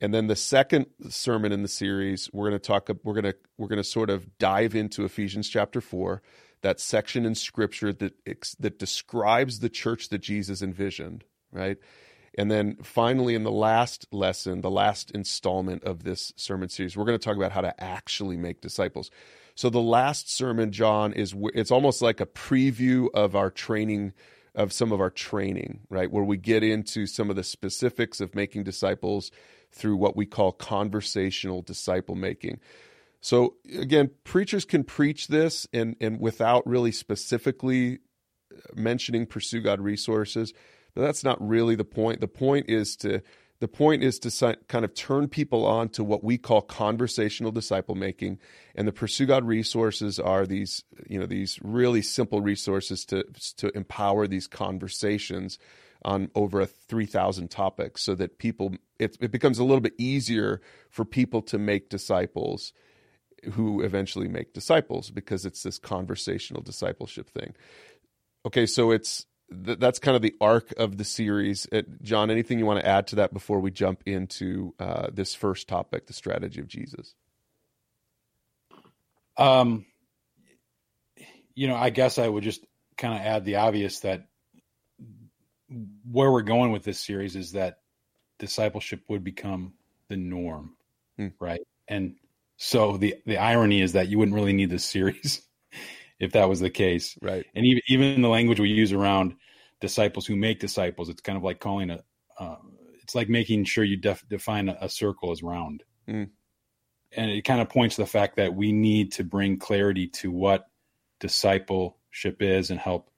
And 0.00 0.12
then 0.12 0.26
the 0.26 0.36
second 0.36 0.86
sermon 1.08 1.52
in 1.52 1.62
the 1.62 1.68
series, 1.68 2.28
we're 2.32 2.48
going 2.50 2.60
to 2.60 2.66
talk. 2.66 2.90
We're 3.02 3.14
going 3.14 3.24
to 3.24 3.36
we're 3.56 3.68
going 3.68 3.78
to 3.78 3.84
sort 3.84 4.10
of 4.10 4.38
dive 4.38 4.74
into 4.74 5.04
Ephesians 5.04 5.48
chapter 5.48 5.80
four, 5.80 6.22
that 6.62 6.80
section 6.80 7.24
in 7.24 7.34
Scripture 7.34 7.92
that 7.94 8.14
that 8.60 8.78
describes 8.78 9.60
the 9.60 9.70
church 9.70 10.10
that 10.10 10.18
Jesus 10.18 10.62
envisioned, 10.62 11.24
right? 11.50 11.78
And 12.38 12.50
then 12.50 12.76
finally, 12.82 13.34
in 13.34 13.44
the 13.44 13.50
last 13.50 14.06
lesson, 14.12 14.60
the 14.60 14.70
last 14.70 15.10
installment 15.12 15.84
of 15.84 16.04
this 16.04 16.34
sermon 16.36 16.68
series, 16.68 16.94
we're 16.94 17.06
going 17.06 17.18
to 17.18 17.24
talk 17.24 17.36
about 17.36 17.52
how 17.52 17.62
to 17.62 17.82
actually 17.82 18.36
make 18.36 18.60
disciples. 18.60 19.10
So 19.54 19.70
the 19.70 19.80
last 19.80 20.30
sermon, 20.30 20.70
John, 20.70 21.14
is 21.14 21.34
it's 21.54 21.70
almost 21.70 22.02
like 22.02 22.20
a 22.20 22.26
preview 22.26 23.08
of 23.14 23.34
our 23.34 23.50
training 23.50 24.12
of 24.56 24.72
some 24.72 24.90
of 24.90 25.00
our 25.00 25.10
training, 25.10 25.80
right? 25.90 26.10
Where 26.10 26.24
we 26.24 26.38
get 26.38 26.64
into 26.64 27.06
some 27.06 27.30
of 27.30 27.36
the 27.36 27.44
specifics 27.44 28.20
of 28.20 28.34
making 28.34 28.64
disciples 28.64 29.30
through 29.70 29.96
what 29.96 30.16
we 30.16 30.26
call 30.26 30.52
conversational 30.52 31.62
disciple 31.62 32.14
making. 32.14 32.58
So 33.20 33.56
again, 33.78 34.10
preachers 34.24 34.64
can 34.64 34.82
preach 34.84 35.28
this 35.28 35.66
and 35.72 35.96
and 36.00 36.18
without 36.20 36.66
really 36.66 36.92
specifically 36.92 37.98
uh, 38.52 38.58
mentioning 38.74 39.26
pursue 39.26 39.60
God 39.60 39.80
resources, 39.80 40.54
but 40.94 41.02
that's 41.02 41.24
not 41.24 41.46
really 41.46 41.74
the 41.74 41.84
point. 41.84 42.20
The 42.20 42.28
point 42.28 42.70
is 42.70 42.96
to 42.96 43.22
the 43.58 43.68
point 43.68 44.02
is 44.02 44.18
to 44.20 44.56
kind 44.68 44.84
of 44.84 44.94
turn 44.94 45.28
people 45.28 45.66
on 45.66 45.88
to 45.90 46.04
what 46.04 46.22
we 46.22 46.36
call 46.36 46.60
conversational 46.60 47.52
disciple 47.52 47.94
making, 47.94 48.38
and 48.74 48.86
the 48.86 48.92
Pursue 48.92 49.26
God 49.26 49.44
resources 49.44 50.18
are 50.18 50.46
these, 50.46 50.84
you 51.08 51.18
know, 51.18 51.26
these 51.26 51.58
really 51.62 52.02
simple 52.02 52.40
resources 52.40 53.04
to 53.06 53.24
to 53.56 53.74
empower 53.76 54.26
these 54.26 54.46
conversations 54.46 55.58
on 56.04 56.30
over 56.34 56.60
a 56.60 56.66
3,000 56.66 57.50
topics, 57.50 58.02
so 58.02 58.14
that 58.14 58.38
people 58.38 58.74
it, 58.98 59.16
it 59.20 59.30
becomes 59.30 59.58
a 59.58 59.64
little 59.64 59.80
bit 59.80 59.94
easier 59.98 60.60
for 60.90 61.04
people 61.04 61.40
to 61.42 61.58
make 61.58 61.88
disciples, 61.88 62.72
who 63.52 63.82
eventually 63.82 64.28
make 64.28 64.52
disciples 64.52 65.10
because 65.10 65.46
it's 65.46 65.62
this 65.62 65.78
conversational 65.78 66.62
discipleship 66.62 67.30
thing. 67.30 67.54
Okay, 68.44 68.66
so 68.66 68.90
it's 68.90 69.26
th- 69.50 69.78
that's 69.78 69.98
kind 69.98 70.16
of 70.16 70.22
the 70.22 70.34
arc 70.40 70.72
of 70.76 70.98
the 70.98 71.04
series. 71.04 71.66
Uh, 71.72 71.82
John, 72.02 72.30
anything 72.30 72.58
you 72.58 72.66
want 72.66 72.80
to 72.80 72.86
add 72.86 73.06
to 73.08 73.16
that 73.16 73.32
before 73.32 73.60
we 73.60 73.70
jump 73.70 74.02
into 74.06 74.74
uh, 74.78 75.08
this 75.12 75.34
first 75.34 75.68
topic, 75.68 76.06
the 76.06 76.12
strategy 76.12 76.60
of 76.60 76.68
Jesus? 76.68 77.14
Um, 79.36 79.86
you 81.54 81.68
know, 81.68 81.76
I 81.76 81.90
guess 81.90 82.18
I 82.18 82.28
would 82.28 82.44
just 82.44 82.64
kind 82.96 83.14
of 83.14 83.20
add 83.20 83.44
the 83.44 83.56
obvious 83.56 84.00
that 84.00 84.26
where 86.10 86.30
we're 86.30 86.42
going 86.42 86.72
with 86.72 86.84
this 86.84 87.00
series 87.00 87.36
is 87.36 87.52
that 87.52 87.78
discipleship 88.38 89.02
would 89.08 89.24
become 89.24 89.74
the 90.08 90.16
norm, 90.16 90.76
hmm. 91.16 91.28
right? 91.38 91.60
And 91.88 92.16
so 92.56 92.96
the 92.96 93.16
the 93.26 93.38
irony 93.38 93.82
is 93.82 93.92
that 93.92 94.08
you 94.08 94.18
wouldn't 94.18 94.34
really 94.34 94.52
need 94.52 94.70
this 94.70 94.84
series 94.84 95.42
if 96.18 96.32
that 96.32 96.48
was 96.48 96.60
the 96.60 96.70
case. 96.70 97.16
Right. 97.20 97.44
And 97.54 97.64
even 97.64 97.82
even 97.88 98.22
the 98.22 98.28
language 98.28 98.60
we 98.60 98.70
use 98.70 98.92
around 98.92 99.34
disciples 99.80 100.26
who 100.26 100.36
make 100.36 100.60
disciples, 100.60 101.08
it's 101.08 101.20
kind 101.20 101.36
of 101.36 101.44
like 101.44 101.60
calling 101.60 101.90
a, 101.90 102.02
uh, 102.38 102.56
it's 103.02 103.14
like 103.14 103.28
making 103.28 103.64
sure 103.64 103.84
you 103.84 103.96
def- 103.96 104.26
define 104.28 104.68
a, 104.68 104.76
a, 104.80 104.88
circle 104.88 105.30
as 105.30 105.42
round. 105.42 105.84
Mm. 106.08 106.30
And 107.12 107.30
it 107.30 107.42
kind 107.42 107.60
of 107.60 107.68
points 107.68 107.96
to 107.96 108.02
the 108.02 108.06
fact 108.06 108.36
that 108.36 108.54
we 108.54 108.72
need 108.72 109.12
to 109.12 109.24
bring 109.24 109.58
clarity 109.58 110.08
to 110.08 110.30
what 110.30 110.66
discipleship 111.20 112.40
is 112.40 112.70
and 112.70 112.80
help 112.80 113.10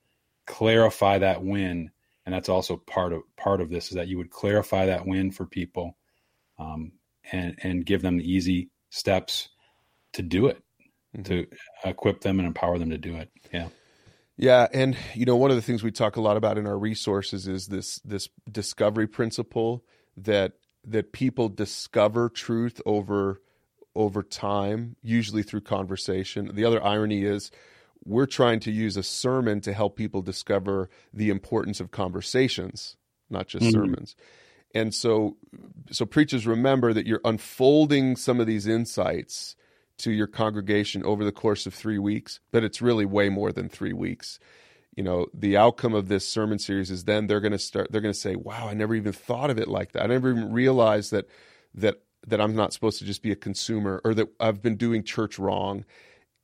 clarify 0.46 1.18
that 1.18 1.42
win. 1.42 1.90
And 2.26 2.34
that's 2.34 2.48
also 2.48 2.76
part 2.76 3.12
of 3.12 3.22
part 3.36 3.60
of 3.60 3.70
this 3.70 3.88
is 3.88 3.94
that 3.94 4.08
you 4.08 4.18
would 4.18 4.30
clarify 4.30 4.86
that 4.86 5.06
win 5.06 5.30
for 5.30 5.46
people, 5.46 5.96
um, 6.58 6.92
and 7.32 7.58
and 7.62 7.86
give 7.86 8.02
them 8.02 8.18
the 8.18 8.30
easy 8.30 8.68
steps 8.90 9.48
to 10.12 10.22
do 10.22 10.48
it 10.48 10.62
mm-hmm. 11.16 11.22
to 11.22 11.46
equip 11.84 12.20
them 12.20 12.38
and 12.38 12.46
empower 12.46 12.78
them 12.78 12.90
to 12.90 12.98
do 12.98 13.16
it. 13.16 13.30
Yeah. 13.52 13.68
Yeah, 14.40 14.68
and 14.72 14.96
you 15.14 15.26
know 15.26 15.34
one 15.34 15.50
of 15.50 15.56
the 15.56 15.62
things 15.62 15.82
we 15.82 15.90
talk 15.90 16.14
a 16.14 16.20
lot 16.20 16.36
about 16.36 16.58
in 16.58 16.66
our 16.66 16.78
resources 16.78 17.48
is 17.48 17.66
this 17.66 17.98
this 18.04 18.28
discovery 18.50 19.08
principle 19.08 19.84
that 20.16 20.52
that 20.86 21.12
people 21.12 21.48
discover 21.48 22.28
truth 22.28 22.80
over 22.86 23.40
over 23.96 24.22
time, 24.22 24.94
usually 25.02 25.42
through 25.42 25.62
conversation. 25.62 26.54
The 26.54 26.64
other 26.64 26.82
irony 26.84 27.24
is 27.24 27.50
we're 28.04 28.26
trying 28.26 28.60
to 28.60 28.70
use 28.70 28.96
a 28.96 29.02
sermon 29.02 29.60
to 29.62 29.72
help 29.72 29.96
people 29.96 30.22
discover 30.22 30.88
the 31.12 31.30
importance 31.30 31.80
of 31.80 31.90
conversations, 31.90 32.96
not 33.28 33.48
just 33.48 33.66
mm-hmm. 33.66 33.72
sermons. 33.72 34.14
And 34.72 34.94
so 34.94 35.36
so 35.90 36.06
preachers 36.06 36.46
remember 36.46 36.92
that 36.92 37.06
you're 37.06 37.20
unfolding 37.24 38.14
some 38.14 38.38
of 38.38 38.46
these 38.46 38.68
insights 38.68 39.56
to 39.98 40.10
your 40.10 40.26
congregation 40.26 41.04
over 41.04 41.24
the 41.24 41.32
course 41.32 41.66
of 41.66 41.74
three 41.74 41.98
weeks, 41.98 42.40
but 42.50 42.64
it's 42.64 42.80
really 42.82 43.04
way 43.04 43.28
more 43.28 43.52
than 43.52 43.68
three 43.68 43.92
weeks. 43.92 44.38
You 44.96 45.04
know, 45.04 45.26
the 45.32 45.56
outcome 45.56 45.94
of 45.94 46.08
this 46.08 46.28
sermon 46.28 46.58
series 46.58 46.90
is 46.90 47.04
then 47.04 47.26
they're 47.26 47.40
going 47.40 47.52
to 47.52 47.58
start. 47.58 47.92
They're 47.92 48.00
going 48.00 48.14
to 48.14 48.18
say, 48.18 48.34
"Wow, 48.34 48.68
I 48.68 48.74
never 48.74 48.94
even 48.94 49.12
thought 49.12 49.50
of 49.50 49.58
it 49.58 49.68
like 49.68 49.92
that. 49.92 50.02
I 50.02 50.06
never 50.06 50.30
even 50.30 50.52
realized 50.52 51.12
that 51.12 51.28
that 51.74 52.00
that 52.26 52.40
I'm 52.40 52.56
not 52.56 52.72
supposed 52.72 52.98
to 52.98 53.04
just 53.04 53.22
be 53.22 53.30
a 53.30 53.36
consumer, 53.36 54.00
or 54.04 54.14
that 54.14 54.28
I've 54.40 54.60
been 54.60 54.76
doing 54.76 55.04
church 55.04 55.38
wrong." 55.38 55.84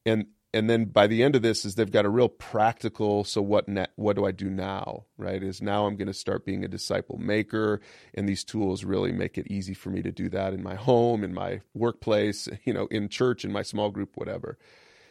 And 0.07 0.27
and 0.55 0.71
then 0.71 0.85
by 0.85 1.07
the 1.07 1.23
end 1.23 1.35
of 1.35 1.43
this 1.43 1.65
is 1.65 1.75
they've 1.75 1.91
got 1.91 2.07
a 2.07 2.11
real 2.11 2.29
practical 2.29 3.25
so 3.25 3.43
what 3.43 3.69
ne- 3.69 3.89
what 3.97 4.17
do 4.17 4.25
i 4.25 4.31
do 4.31 4.49
now 4.49 5.05
right? 5.19 5.43
Is 5.43 5.61
now 5.61 5.87
i'm 5.87 5.97
going 5.97 6.07
to 6.09 6.15
start 6.15 6.47
being 6.47 6.65
a 6.65 6.69
disciple 6.69 7.19
maker 7.19 7.81
and 8.15 8.29
these 8.29 8.45
tools 8.45 8.85
really 8.85 9.13
make 9.13 9.37
it 9.37 9.49
easy 9.51 9.75
for 9.75 9.91
me 9.91 10.01
to 10.03 10.13
do 10.13 10.29
that 10.31 10.55
in 10.55 10.63
my 10.63 10.77
home 10.77 11.25
in 11.25 11.35
my 11.35 11.61
workplace 11.75 12.49
you 12.65 12.73
know 12.73 12.87
in 12.87 13.09
church 13.09 13.45
in 13.45 13.53
my 13.53 13.63
small 13.63 13.91
group 13.91 14.13
whatever. 14.15 14.57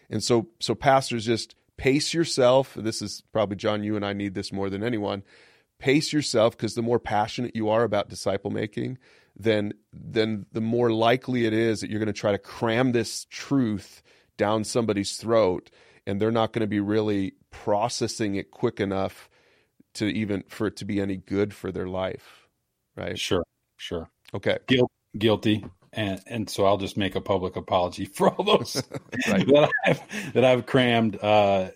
And 0.10 0.24
so 0.24 0.48
so 0.60 0.74
pastors 0.74 1.26
just 1.26 1.56
pace 1.78 2.14
yourself. 2.14 2.74
This 2.76 3.02
is 3.02 3.24
probably 3.34 3.58
john 3.58 3.84
you 3.84 3.96
and 3.96 4.06
i 4.06 4.14
need 4.14 4.34
this 4.34 4.52
more 4.52 4.70
than 4.70 4.84
anyone. 4.84 5.24
Pace 5.78 6.14
yourself 6.14 6.56
because 6.56 6.76
the 6.76 6.82
more 6.82 7.00
passionate 7.00 7.56
you 7.56 7.68
are 7.70 7.84
about 7.84 8.10
disciple 8.10 8.50
making 8.50 8.98
then 9.36 9.74
then 9.92 10.46
the 10.52 10.62
more 10.62 10.92
likely 10.92 11.46
it 11.46 11.54
is 11.54 11.82
that 11.82 11.90
you're 11.90 12.00
going 12.00 12.06
to 12.06 12.14
try 12.14 12.32
to 12.32 12.38
cram 12.38 12.92
this 12.92 13.26
truth 13.32 14.04
down 14.38 14.64
somebody's 14.64 15.18
throat 15.18 15.70
and 16.06 16.20
they're 16.20 16.32
not 16.32 16.54
going 16.54 16.62
to 16.62 16.68
be 16.68 16.80
really 16.80 17.34
processing 17.52 18.36
it 18.36 18.52
quick 18.52 18.80
enough 18.80 19.30
to 19.94 20.06
even 20.06 20.44
for 20.48 20.68
it 20.68 20.76
to 20.78 20.86
be 20.86 21.00
any 21.00 21.18
good 21.18 21.54
for 21.54 21.72
their 21.72 21.88
life 21.88 22.44
right? 22.96 23.18
Sure 23.20 23.44
sure. 23.78 24.10
Okay. 24.34 24.58
Guil- 24.68 24.88
guilty 25.18 25.66
and 25.92 26.22
and 26.26 26.50
so 26.50 26.66
I'll 26.66 26.78
just 26.78 26.98
make 26.98 27.16
a 27.16 27.22
public 27.22 27.56
apology 27.56 28.06
for 28.06 28.30
all 28.30 28.44
those 28.44 28.82
right. 29.28 29.46
that 29.46 29.70
I've 29.86 30.34
that 30.34 30.46
I've 30.46 30.66
crammed 30.66 31.22
uh 31.22 31.70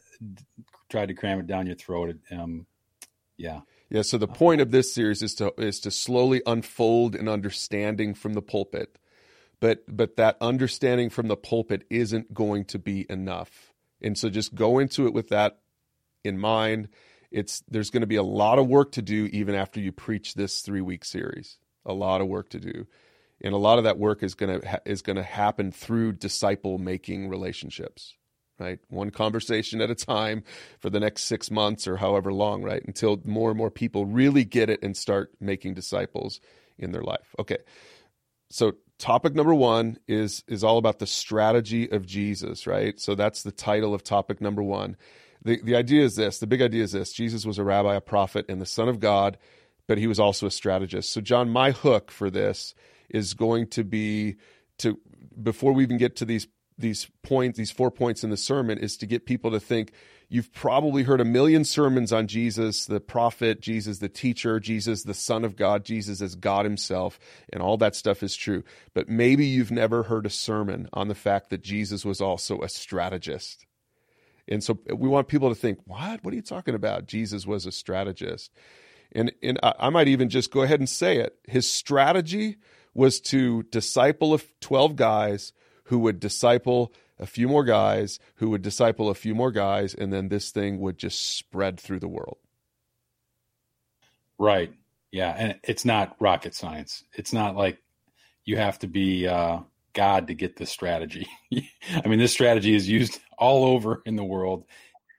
tried 0.89 1.07
to 1.07 1.13
cram 1.13 1.39
it 1.39 1.47
down 1.47 1.67
your 1.67 1.75
throat 1.75 2.15
um 2.31 2.65
yeah. 3.37 3.61
Yeah 3.89 4.01
so 4.01 4.17
the 4.17 4.27
point 4.27 4.61
of 4.61 4.71
this 4.71 4.93
series 4.93 5.21
is 5.21 5.35
to 5.35 5.53
is 5.57 5.79
to 5.81 5.91
slowly 5.91 6.41
unfold 6.45 7.15
an 7.15 7.27
understanding 7.27 8.13
from 8.13 8.33
the 8.33 8.41
pulpit 8.41 8.97
but 9.59 9.83
but 9.87 10.15
that 10.17 10.37
understanding 10.41 11.09
from 11.09 11.27
the 11.27 11.37
pulpit 11.37 11.85
isn't 11.89 12.33
going 12.33 12.65
to 12.65 12.79
be 12.79 13.05
enough 13.09 13.73
and 14.01 14.17
so 14.17 14.29
just 14.29 14.55
go 14.55 14.79
into 14.79 15.05
it 15.07 15.13
with 15.13 15.29
that 15.29 15.59
in 16.23 16.37
mind 16.37 16.89
it's 17.31 17.63
there's 17.67 17.89
going 17.89 18.01
to 18.01 18.07
be 18.07 18.15
a 18.15 18.23
lot 18.23 18.59
of 18.59 18.67
work 18.67 18.91
to 18.91 19.01
do 19.01 19.25
even 19.31 19.55
after 19.55 19.79
you 19.79 19.91
preach 19.91 20.33
this 20.33 20.61
three 20.61 20.81
week 20.81 21.03
series 21.03 21.57
a 21.85 21.93
lot 21.93 22.21
of 22.21 22.27
work 22.27 22.49
to 22.49 22.59
do 22.59 22.87
and 23.41 23.53
a 23.53 23.57
lot 23.57 23.77
of 23.77 23.83
that 23.83 23.99
work 23.99 24.23
is 24.23 24.33
going 24.35 24.59
to 24.59 24.67
ha- 24.67 24.79
is 24.85 25.01
going 25.01 25.15
to 25.15 25.23
happen 25.23 25.71
through 25.71 26.11
disciple 26.11 26.77
making 26.77 27.29
relationships 27.29 28.15
right? 28.59 28.79
One 28.89 29.11
conversation 29.11 29.81
at 29.81 29.89
a 29.89 29.95
time 29.95 30.43
for 30.79 30.89
the 30.89 30.99
next 30.99 31.23
six 31.23 31.51
months 31.51 31.87
or 31.87 31.97
however 31.97 32.33
long, 32.33 32.63
right? 32.63 32.83
Until 32.85 33.21
more 33.25 33.49
and 33.51 33.57
more 33.57 33.71
people 33.71 34.05
really 34.05 34.45
get 34.45 34.69
it 34.69 34.81
and 34.81 34.95
start 34.95 35.31
making 35.39 35.75
disciples 35.75 36.39
in 36.77 36.91
their 36.91 37.03
life. 37.03 37.35
Okay. 37.39 37.59
So 38.49 38.73
topic 38.99 39.35
number 39.35 39.53
one 39.53 39.97
is 40.07 40.43
is 40.47 40.63
all 40.63 40.77
about 40.77 40.99
the 40.99 41.07
strategy 41.07 41.89
of 41.89 42.05
Jesus, 42.05 42.67
right? 42.67 42.99
So 42.99 43.15
that's 43.15 43.43
the 43.43 43.51
title 43.51 43.93
of 43.93 44.03
topic 44.03 44.41
number 44.41 44.63
one. 44.63 44.97
The 45.43 45.61
the 45.63 45.75
idea 45.75 46.03
is 46.03 46.15
this, 46.15 46.39
the 46.39 46.47
big 46.47 46.61
idea 46.61 46.83
is 46.83 46.91
this. 46.91 47.13
Jesus 47.13 47.45
was 47.45 47.57
a 47.57 47.63
rabbi, 47.63 47.95
a 47.95 48.01
prophet, 48.01 48.45
and 48.49 48.61
the 48.61 48.65
Son 48.65 48.89
of 48.89 48.99
God, 48.99 49.37
but 49.87 49.97
he 49.97 50.07
was 50.07 50.19
also 50.19 50.47
a 50.47 50.51
strategist. 50.51 51.11
So 51.11 51.21
John, 51.21 51.49
my 51.49 51.71
hook 51.71 52.11
for 52.11 52.29
this 52.29 52.73
is 53.09 53.33
going 53.33 53.67
to 53.67 53.83
be 53.83 54.35
to 54.79 54.99
before 55.41 55.73
we 55.73 55.83
even 55.83 55.97
get 55.97 56.15
to 56.17 56.25
these 56.25 56.47
these 56.77 57.09
points, 57.23 57.57
these 57.57 57.71
four 57.71 57.91
points 57.91 58.23
in 58.23 58.29
the 58.29 58.37
sermon, 58.37 58.77
is 58.77 58.97
to 58.97 59.05
get 59.05 59.25
people 59.25 59.51
to 59.51 59.59
think 59.59 59.91
you've 60.29 60.51
probably 60.53 61.03
heard 61.03 61.21
a 61.21 61.25
million 61.25 61.63
sermons 61.63 62.11
on 62.11 62.27
Jesus, 62.27 62.85
the 62.85 62.99
prophet, 62.99 63.61
Jesus, 63.61 63.99
the 63.99 64.09
teacher, 64.09 64.59
Jesus, 64.59 65.03
the 65.03 65.13
Son 65.13 65.45
of 65.45 65.55
God, 65.55 65.85
Jesus 65.85 66.21
as 66.21 66.35
God 66.35 66.65
Himself, 66.65 67.19
and 67.51 67.61
all 67.61 67.77
that 67.77 67.95
stuff 67.95 68.23
is 68.23 68.35
true. 68.35 68.63
But 68.93 69.09
maybe 69.09 69.45
you've 69.45 69.71
never 69.71 70.03
heard 70.03 70.25
a 70.25 70.29
sermon 70.29 70.89
on 70.93 71.07
the 71.07 71.15
fact 71.15 71.49
that 71.49 71.61
Jesus 71.61 72.03
was 72.03 72.21
also 72.21 72.61
a 72.61 72.69
strategist. 72.69 73.65
And 74.47 74.63
so 74.63 74.79
we 74.87 75.09
want 75.09 75.27
people 75.27 75.49
to 75.49 75.55
think, 75.55 75.79
what? 75.85 76.23
What 76.23 76.33
are 76.33 76.37
you 76.37 76.41
talking 76.41 76.75
about? 76.75 77.05
Jesus 77.05 77.45
was 77.45 77.65
a 77.65 77.71
strategist. 77.71 78.51
And, 79.13 79.31
and 79.41 79.59
I 79.63 79.89
might 79.89 80.07
even 80.07 80.29
just 80.29 80.51
go 80.51 80.61
ahead 80.61 80.79
and 80.79 80.89
say 80.89 81.17
it. 81.17 81.37
His 81.47 81.71
strategy 81.71 82.57
was 82.93 83.19
to 83.21 83.63
disciple 83.63 84.33
of 84.33 84.45
12 84.59 84.95
guys 84.95 85.53
who 85.85 85.99
would 85.99 86.19
disciple 86.19 86.91
a 87.19 87.25
few 87.25 87.47
more 87.47 87.63
guys, 87.63 88.19
who 88.35 88.49
would 88.49 88.61
disciple 88.61 89.09
a 89.09 89.15
few 89.15 89.33
more 89.33 89.51
guys, 89.51 89.93
and 89.93 90.13
then 90.13 90.29
this 90.29 90.51
thing 90.51 90.79
would 90.79 90.97
just 90.97 91.37
spread 91.37 91.79
through 91.79 91.99
the 91.99 92.07
world. 92.07 92.37
Right. 94.37 94.71
Yeah. 95.11 95.33
And 95.37 95.59
it's 95.63 95.85
not 95.85 96.15
rocket 96.19 96.53
science. 96.53 97.03
It's 97.13 97.33
not 97.33 97.55
like 97.55 97.79
you 98.45 98.57
have 98.57 98.79
to 98.79 98.87
be 98.87 99.27
uh, 99.27 99.59
God 99.93 100.27
to 100.27 100.33
get 100.33 100.55
this 100.55 100.69
strategy. 100.69 101.27
I 101.51 102.07
mean, 102.07 102.19
this 102.19 102.31
strategy 102.33 102.75
is 102.75 102.87
used 102.87 103.19
all 103.37 103.65
over 103.65 104.01
in 104.05 104.15
the 104.15 104.23
world. 104.23 104.65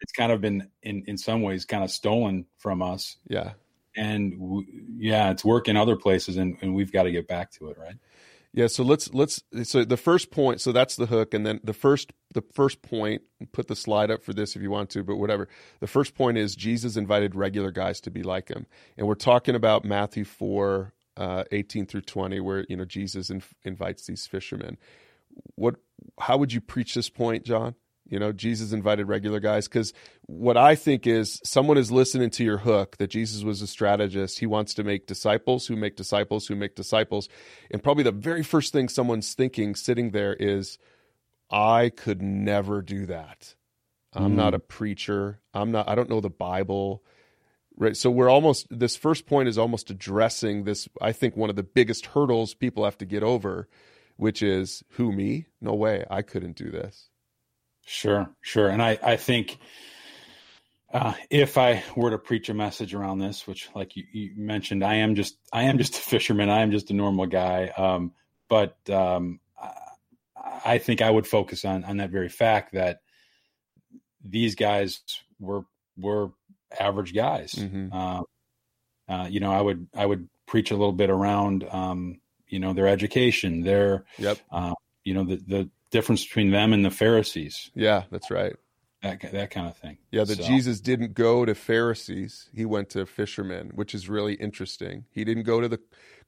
It's 0.01 0.13
kind 0.13 0.31
of 0.31 0.41
been, 0.41 0.71
in, 0.83 1.05
in 1.09 1.19
some 1.19 1.43
ways, 1.43 1.65
kind 1.65 1.83
of 1.83 1.91
stolen 1.91 2.47
from 2.59 2.83
us. 2.83 3.17
Yeah. 3.29 3.53
And 3.97 4.39
w- 4.39 4.67
yeah, 4.97 5.31
it's 5.31 5.45
working 5.45 5.77
other 5.77 5.97
places, 5.97 6.37
and, 6.37 6.57
and 6.63 6.73
we've 6.73 6.93
got 6.93 7.03
to 7.03 7.11
get 7.11 7.27
back 7.27 7.51
to 7.53 7.71
it, 7.71 7.79
right? 7.79 7.97
Yeah, 8.55 8.67
so 8.67 8.83
let's 8.83 9.13
let's 9.13 9.43
so 9.65 9.85
the 9.85 9.97
first 9.99 10.31
point, 10.31 10.61
so 10.61 10.73
that's 10.73 10.97
the 10.97 11.07
hook, 11.07 11.35
and 11.35 11.45
then 11.47 11.61
the 11.63 11.75
first 11.75 12.13
the 12.33 12.43
first 12.55 12.81
point, 12.83 13.23
put 13.53 13.69
the 13.69 13.77
slide 13.77 14.11
up 14.11 14.25
for 14.25 14.33
this 14.33 14.57
if 14.57 14.63
you 14.63 14.71
want 14.71 14.91
to, 14.91 15.05
but 15.05 15.17
whatever. 15.17 15.49
The 15.81 15.87
first 15.87 16.15
point 16.15 16.39
is 16.39 16.57
Jesus 16.57 16.97
invited 16.97 17.35
regular 17.35 17.71
guys 17.71 18.01
to 18.03 18.11
be 18.11 18.23
like 18.23 18.49
him, 18.49 18.67
and 18.97 19.07
we're 19.07 19.15
talking 19.17 19.55
about 19.55 19.85
Matthew 19.85 20.25
four, 20.25 20.95
uh, 21.17 21.45
eighteen 21.53 21.85
through 21.87 22.01
twenty, 22.03 22.41
where 22.41 22.65
you 22.71 22.77
know 22.77 22.87
Jesus 22.87 23.29
inv- 23.29 23.53
invites 23.65 24.07
these 24.07 24.27
fishermen. 24.27 24.79
What? 25.55 25.77
How 26.19 26.39
would 26.39 26.53
you 26.53 26.63
preach 26.63 26.95
this 26.95 27.11
point, 27.11 27.45
John? 27.45 27.75
You 28.09 28.19
know, 28.19 28.33
Jesus 28.33 28.73
invited 28.73 29.07
regular 29.07 29.39
guys 29.39 29.69
because 29.69 29.93
what 30.27 30.57
I 30.57 30.75
think 30.75 31.07
is 31.07 31.41
someone 31.45 31.77
is 31.77 31.93
listening 31.93 32.31
to 32.31 32.45
your 32.45 32.59
hook 32.59 32.97
that 32.97 33.11
Jesus 33.11 33.43
was 33.43 33.61
a 33.61 33.67
strategist. 33.67 34.39
He 34.39 34.47
wants 34.47 34.73
to 34.75 34.85
make 34.85 35.07
disciples 35.07 35.67
who 35.67 35.77
make 35.77 35.95
disciples 35.95 36.47
who 36.47 36.57
make 36.57 36.75
disciples. 36.75 37.29
And 37.71 37.83
probably 37.83 38.05
the 38.05 38.13
very 38.13 38.43
first 38.43 38.73
thing 38.73 38.89
someone's 38.89 39.35
thinking 39.35 39.75
sitting 39.75 40.13
there 40.13 40.35
is, 40.35 40.79
I 41.51 41.91
could 41.91 42.23
never 42.23 42.81
do 42.81 43.07
that. 43.07 43.55
I'm 44.15 44.33
mm. 44.33 44.37
not 44.37 44.55
a 44.55 44.59
preacher. 44.59 45.41
I'm 45.53 45.71
not, 45.71 45.89
I 45.89 45.95
don't 45.95 46.11
know 46.11 46.21
the 46.21 46.31
Bible. 46.31 47.05
Right. 47.77 47.97
So 47.97 48.11
we're 48.11 48.31
almost, 48.31 48.67
this 48.71 48.97
first 48.97 49.27
point 49.27 49.49
is 49.49 49.59
almost 49.59 49.91
addressing 49.91 50.65
this, 50.65 50.89
I 51.01 51.13
think, 51.13 51.37
one 51.37 51.51
of 51.51 51.57
the 51.57 51.63
biggest 51.63 52.07
hurdles 52.07 52.55
people 52.55 52.85
have 52.85 52.99
to 52.99 53.05
get 53.05 53.23
over, 53.23 53.69
which 54.17 54.43
is 54.43 54.83
who, 54.93 55.13
me? 55.13 55.47
No 55.61 55.75
way. 55.75 56.05
I 56.11 56.23
couldn't 56.23 56.57
do 56.57 56.71
this. 56.71 57.11
Sure, 57.89 58.31
sure. 58.43 58.69
And 58.69 58.83
I, 58.83 58.99
I 59.03 59.17
think 59.17 59.59
uh, 60.93 61.15
if 61.31 61.57
I 61.57 61.83
were 61.97 62.11
to 62.11 62.19
preach 62.19 62.51
a 62.51 62.55
message 62.55 62.93
around 62.93 63.19
this, 63.19 63.47
which, 63.47 63.71
like 63.75 63.97
you, 63.97 64.05
you, 64.13 64.33
mentioned, 64.37 64.85
I 64.85 64.97
am 64.97 65.15
just 65.15 65.39
I 65.53 65.65
am 65.65 65.79
just 65.79 65.97
a 65.97 66.01
fisherman. 66.11 66.51
I 66.51 66.61
am 66.61 66.71
just 66.71 66.91
a 66.91 66.95
normal 66.95 67.27
guy. 67.27 67.69
Um, 67.69 68.13
but 68.49 68.77
um, 68.91 69.41
I, 70.37 70.75
I 70.75 70.79
think 70.79 71.01
I 71.01 71.11
would 71.11 71.27
focus 71.27 71.65
on 71.65 71.85
on 71.85 71.97
that 71.97 72.11
very 72.11 72.29
fact 72.29 72.75
that 72.75 73.01
these 74.23 74.55
guys 74.55 75.01
were 75.41 75.65
were 75.97 76.33
average 76.79 77.15
guys. 77.15 77.53
Mm-hmm. 77.53 77.89
Uh, 77.91 78.23
uh, 79.09 79.29
you 79.31 79.41
know, 79.41 79.51
I 79.51 79.63
would 79.63 79.87
I 79.97 80.05
would 80.05 80.29
preach 80.47 80.71
a 80.71 80.77
little 80.77 80.93
bit 80.93 81.09
around 81.09 81.67
um, 81.71 82.21
you 82.49 82.59
know 82.59 82.75
their 82.75 82.87
education, 82.87 83.63
their 83.63 84.05
yep. 84.19 84.39
Uh, 84.51 84.75
you 85.05 85.15
know 85.15 85.25
the 85.25 85.37
the 85.37 85.71
difference 85.91 86.25
between 86.25 86.51
them 86.51 86.73
and 86.73 86.85
the 86.85 86.91
Pharisees. 86.91 87.71
Yeah, 87.75 88.05
that's 88.11 88.31
right. 88.31 88.55
That 89.03 89.21
that 89.33 89.51
kind 89.51 89.69
of 89.69 89.77
thing. 89.77 89.99
Yeah, 90.11 90.25
that 90.25 90.39
so. 90.39 90.43
Jesus 90.43 90.81
didn't 90.81 91.15
go 91.15 91.45
to 91.45 91.55
Pharisees; 91.55 92.49
he 92.53 92.65
went 92.65 92.91
to 92.91 93.07
fishermen, 93.07 93.71
which 93.75 93.95
is 93.95 94.09
really 94.09 94.35
interesting. 94.35 95.05
He 95.11 95.25
didn't 95.25 95.45
go 95.45 95.61
to 95.61 95.69
the 95.69 95.81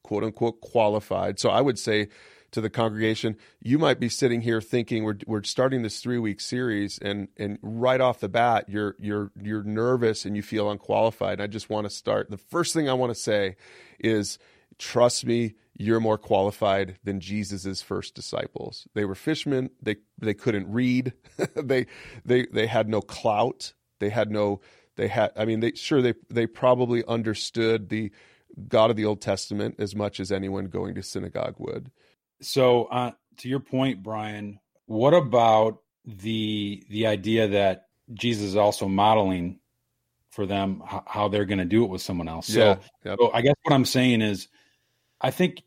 quote 0.02 0.22
unquote 0.22 0.60
qualified. 0.60 1.40
So 1.40 1.50
I 1.50 1.60
would 1.60 1.78
say 1.78 2.08
to 2.52 2.60
the 2.60 2.70
congregation, 2.70 3.36
you 3.60 3.78
might 3.78 4.00
be 4.00 4.08
sitting 4.08 4.40
here 4.40 4.60
thinking 4.60 5.04
we're 5.04 5.18
we're 5.26 5.42
starting 5.42 5.82
this 5.82 6.00
three 6.00 6.18
week 6.18 6.40
series, 6.40 6.98
and 6.98 7.28
and 7.36 7.58
right 7.60 8.00
off 8.00 8.20
the 8.20 8.28
bat 8.28 8.68
you're 8.68 8.94
you're 9.00 9.32
you're 9.40 9.64
nervous 9.64 10.24
and 10.24 10.36
you 10.36 10.42
feel 10.42 10.70
unqualified. 10.70 11.34
And 11.34 11.42
I 11.42 11.46
just 11.48 11.70
want 11.70 11.86
to 11.86 11.90
start. 11.90 12.30
The 12.30 12.38
first 12.38 12.72
thing 12.72 12.88
I 12.88 12.94
want 12.94 13.12
to 13.12 13.20
say 13.20 13.56
is, 13.98 14.38
trust 14.80 15.24
me, 15.24 15.54
you're 15.76 16.00
more 16.00 16.18
qualified 16.18 16.98
than 17.04 17.20
Jesus's 17.20 17.82
first 17.82 18.14
disciples. 18.14 18.88
They 18.94 19.04
were 19.04 19.14
fishermen. 19.14 19.70
They 19.80 19.96
they 20.18 20.34
couldn't 20.34 20.70
read. 20.70 21.12
they 21.54 21.86
they 22.24 22.46
they 22.46 22.66
had 22.66 22.88
no 22.88 23.00
clout. 23.00 23.72
They 24.00 24.10
had 24.10 24.30
no 24.30 24.60
they 24.96 25.08
had 25.08 25.32
I 25.36 25.44
mean 25.44 25.60
they 25.60 25.72
sure 25.72 26.02
they 26.02 26.14
they 26.28 26.46
probably 26.46 27.04
understood 27.06 27.88
the 27.88 28.10
God 28.68 28.90
of 28.90 28.96
the 28.96 29.04
Old 29.04 29.20
Testament 29.20 29.76
as 29.78 29.94
much 29.94 30.18
as 30.18 30.32
anyone 30.32 30.66
going 30.66 30.94
to 30.96 31.02
synagogue 31.02 31.54
would. 31.58 31.90
So 32.42 32.84
uh, 32.86 33.12
to 33.38 33.48
your 33.48 33.60
point, 33.60 34.02
Brian, 34.02 34.58
what 34.86 35.14
about 35.14 35.82
the 36.04 36.84
the 36.90 37.06
idea 37.06 37.48
that 37.48 37.86
Jesus 38.12 38.44
is 38.44 38.56
also 38.56 38.88
modeling 38.88 39.60
for 40.30 40.46
them 40.46 40.82
how, 41.06 41.28
they're 41.28 41.44
going 41.44 41.58
to 41.58 41.64
do 41.64 41.84
it 41.84 41.90
with 41.90 42.02
someone 42.02 42.28
else? 42.28 42.46
So, 42.46 42.60
yeah, 42.60 42.76
yep. 43.04 43.18
so 43.20 43.30
I 43.32 43.42
guess 43.42 43.54
what 43.62 43.74
I'm 43.74 43.84
saying 43.84 44.22
is 44.22 44.48
I 45.20 45.30
think 45.30 45.62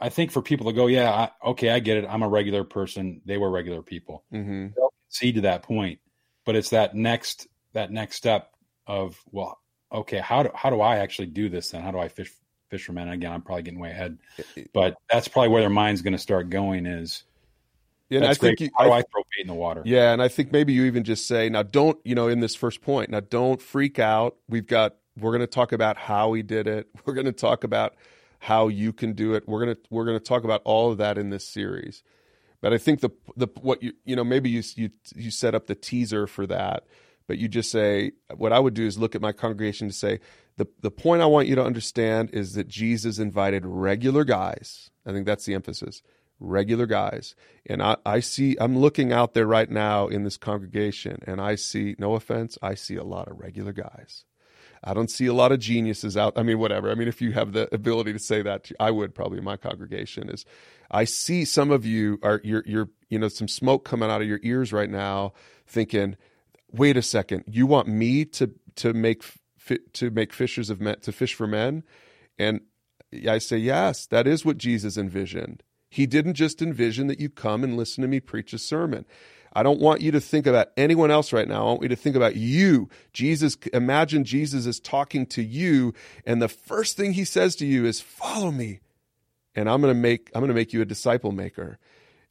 I 0.00 0.08
think 0.08 0.32
for 0.32 0.42
people 0.42 0.66
to 0.66 0.72
go, 0.72 0.86
yeah, 0.86 1.10
I, 1.10 1.50
okay, 1.50 1.70
I 1.70 1.78
get 1.78 1.98
it. 1.98 2.06
I'm 2.08 2.22
a 2.22 2.28
regular 2.28 2.64
person. 2.64 3.20
They 3.26 3.36
were 3.36 3.50
regular 3.50 3.82
people. 3.82 4.24
Mm-hmm. 4.32 4.68
They'll 4.74 4.94
concede 5.06 5.34
to 5.36 5.40
that 5.42 5.62
point, 5.62 6.00
but 6.44 6.56
it's 6.56 6.70
that 6.70 6.94
next 6.94 7.46
that 7.74 7.92
next 7.92 8.16
step 8.16 8.54
of 8.86 9.18
well, 9.30 9.60
okay, 9.92 10.18
how 10.18 10.42
do 10.42 10.50
how 10.54 10.70
do 10.70 10.80
I 10.80 10.98
actually 10.98 11.26
do 11.26 11.48
this 11.48 11.70
then? 11.70 11.82
How 11.82 11.90
do 11.90 11.98
I 11.98 12.08
fish 12.08 12.32
fishermen? 12.70 13.08
Again, 13.08 13.32
I'm 13.32 13.42
probably 13.42 13.62
getting 13.62 13.80
way 13.80 13.90
ahead, 13.90 14.18
but 14.72 14.96
that's 15.10 15.28
probably 15.28 15.50
where 15.50 15.60
their 15.60 15.70
mind's 15.70 16.02
going 16.02 16.12
to 16.12 16.18
start 16.18 16.48
going. 16.48 16.86
Is 16.86 17.24
yeah, 18.08 18.28
I 18.28 18.34
think 18.34 18.60
you, 18.60 18.70
how 18.76 18.84
do 18.84 18.90
I, 18.90 18.98
I 18.98 19.02
throw 19.02 19.22
bait 19.22 19.42
in 19.42 19.46
the 19.46 19.54
water? 19.54 19.82
Yeah, 19.84 20.12
and 20.12 20.22
I 20.22 20.28
think 20.28 20.50
maybe 20.50 20.72
you 20.72 20.84
even 20.86 21.04
just 21.04 21.28
say 21.28 21.48
now, 21.50 21.62
don't 21.62 21.98
you 22.04 22.14
know, 22.14 22.28
in 22.28 22.40
this 22.40 22.54
first 22.54 22.80
point, 22.80 23.10
now 23.10 23.20
don't 23.20 23.60
freak 23.60 23.98
out. 23.98 24.36
We've 24.48 24.66
got 24.66 24.96
we're 25.18 25.30
going 25.32 25.40
to 25.40 25.46
talk 25.46 25.72
about 25.72 25.98
how 25.98 26.32
he 26.32 26.42
did 26.42 26.66
it. 26.66 26.88
We're 27.04 27.14
going 27.14 27.26
to 27.26 27.32
talk 27.32 27.64
about 27.64 27.94
how 28.40 28.68
you 28.68 28.92
can 28.92 29.12
do 29.12 29.34
it. 29.34 29.46
We're 29.46 29.60
gonna 29.60 29.76
we're 29.90 30.06
gonna 30.06 30.18
talk 30.18 30.44
about 30.44 30.62
all 30.64 30.90
of 30.90 30.98
that 30.98 31.18
in 31.18 31.30
this 31.30 31.46
series. 31.46 32.02
But 32.60 32.72
I 32.72 32.78
think 32.78 33.00
the 33.00 33.10
the 33.36 33.48
what 33.60 33.82
you 33.82 33.92
you 34.04 34.16
know 34.16 34.24
maybe 34.24 34.50
you 34.50 34.62
you 34.76 34.90
you 35.14 35.30
set 35.30 35.54
up 35.54 35.66
the 35.66 35.74
teaser 35.74 36.26
for 36.26 36.46
that, 36.46 36.86
but 37.28 37.38
you 37.38 37.48
just 37.48 37.70
say 37.70 38.12
what 38.34 38.52
I 38.52 38.58
would 38.58 38.74
do 38.74 38.86
is 38.86 38.98
look 38.98 39.14
at 39.14 39.20
my 39.20 39.32
congregation 39.32 39.88
to 39.88 39.94
say 39.94 40.20
the 40.56 40.66
the 40.80 40.90
point 40.90 41.22
I 41.22 41.26
want 41.26 41.48
you 41.48 41.54
to 41.54 41.64
understand 41.64 42.30
is 42.32 42.54
that 42.54 42.66
Jesus 42.66 43.18
invited 43.18 43.66
regular 43.66 44.24
guys. 44.24 44.90
I 45.06 45.12
think 45.12 45.26
that's 45.26 45.44
the 45.44 45.54
emphasis. 45.54 46.02
Regular 46.42 46.86
guys. 46.86 47.34
And 47.66 47.82
I, 47.82 47.98
I 48.06 48.20
see 48.20 48.56
I'm 48.58 48.78
looking 48.78 49.12
out 49.12 49.34
there 49.34 49.46
right 49.46 49.70
now 49.70 50.08
in 50.08 50.24
this 50.24 50.38
congregation 50.38 51.18
and 51.26 51.42
I 51.42 51.56
see 51.56 51.94
no 51.98 52.14
offense, 52.14 52.56
I 52.62 52.74
see 52.74 52.96
a 52.96 53.04
lot 53.04 53.28
of 53.28 53.38
regular 53.38 53.74
guys. 53.74 54.24
I 54.82 54.94
don't 54.94 55.10
see 55.10 55.26
a 55.26 55.34
lot 55.34 55.52
of 55.52 55.58
geniuses 55.58 56.16
out. 56.16 56.32
I 56.36 56.42
mean, 56.42 56.58
whatever. 56.58 56.90
I 56.90 56.94
mean, 56.94 57.08
if 57.08 57.20
you 57.20 57.32
have 57.32 57.52
the 57.52 57.72
ability 57.74 58.12
to 58.14 58.18
say 58.18 58.42
that, 58.42 58.70
I 58.80 58.90
would 58.90 59.14
probably 59.14 59.38
in 59.38 59.44
my 59.44 59.56
congregation 59.56 60.30
is 60.30 60.44
I 60.90 61.04
see 61.04 61.44
some 61.44 61.70
of 61.70 61.84
you 61.84 62.18
are 62.22 62.40
you're 62.42 62.62
you're 62.66 62.88
you 63.08 63.18
know 63.18 63.28
some 63.28 63.48
smoke 63.48 63.84
coming 63.84 64.10
out 64.10 64.22
of 64.22 64.28
your 64.28 64.40
ears 64.42 64.72
right 64.72 64.90
now, 64.90 65.34
thinking, 65.66 66.16
wait 66.72 66.96
a 66.96 67.02
second, 67.02 67.44
you 67.46 67.66
want 67.66 67.88
me 67.88 68.24
to 68.26 68.52
to 68.76 68.92
make 68.94 69.22
to 69.92 70.10
make 70.10 70.32
fishers 70.32 70.70
of 70.70 70.80
men 70.80 70.98
to 71.00 71.12
fish 71.12 71.34
for 71.34 71.46
men, 71.46 71.82
and 72.38 72.60
I 73.28 73.38
say 73.38 73.58
yes, 73.58 74.06
that 74.06 74.26
is 74.26 74.44
what 74.44 74.56
Jesus 74.58 74.96
envisioned. 74.96 75.62
He 75.90 76.06
didn't 76.06 76.34
just 76.34 76.62
envision 76.62 77.08
that 77.08 77.20
you 77.20 77.28
come 77.28 77.64
and 77.64 77.76
listen 77.76 78.02
to 78.02 78.08
me 78.08 78.20
preach 78.20 78.52
a 78.52 78.58
sermon. 78.58 79.04
I 79.52 79.62
don't 79.62 79.80
want 79.80 80.00
you 80.00 80.12
to 80.12 80.20
think 80.20 80.46
about 80.46 80.68
anyone 80.76 81.10
else 81.10 81.32
right 81.32 81.48
now. 81.48 81.62
I 81.62 81.64
want 81.64 81.82
you 81.82 81.88
to 81.88 81.96
think 81.96 82.16
about 82.16 82.36
you. 82.36 82.88
Jesus, 83.12 83.56
imagine 83.72 84.24
Jesus 84.24 84.66
is 84.66 84.78
talking 84.80 85.26
to 85.26 85.42
you, 85.42 85.94
and 86.24 86.40
the 86.40 86.48
first 86.48 86.96
thing 86.96 87.12
he 87.12 87.24
says 87.24 87.56
to 87.56 87.66
you 87.66 87.84
is, 87.84 88.00
Follow 88.00 88.50
me. 88.50 88.80
And 89.56 89.68
I'm 89.68 89.80
going 89.80 89.92
to 89.92 90.00
make, 90.00 90.30
I'm 90.34 90.40
going 90.40 90.48
to 90.48 90.54
make 90.54 90.72
you 90.72 90.80
a 90.80 90.84
disciple 90.84 91.32
maker 91.32 91.78